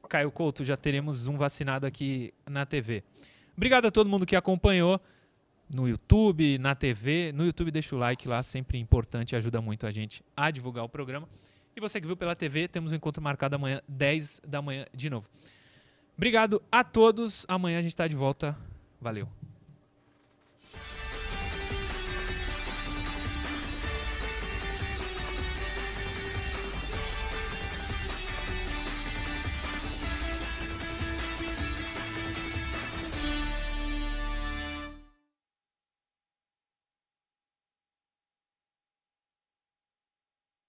[0.08, 3.04] Caio Couto, já teremos um vacinado aqui na TV.
[3.56, 5.00] Obrigado a todo mundo que acompanhou
[5.74, 7.32] no YouTube, na TV.
[7.34, 10.90] No YouTube deixa o like lá, sempre importante, ajuda muito a gente a divulgar o
[10.90, 11.28] programa.
[11.76, 15.10] E você que viu pela TV, temos um encontro marcado amanhã, 10 da manhã de
[15.10, 15.30] novo.
[16.16, 17.46] Obrigado a todos.
[17.48, 18.58] Amanhã a gente está de volta.
[19.00, 19.47] Valeu.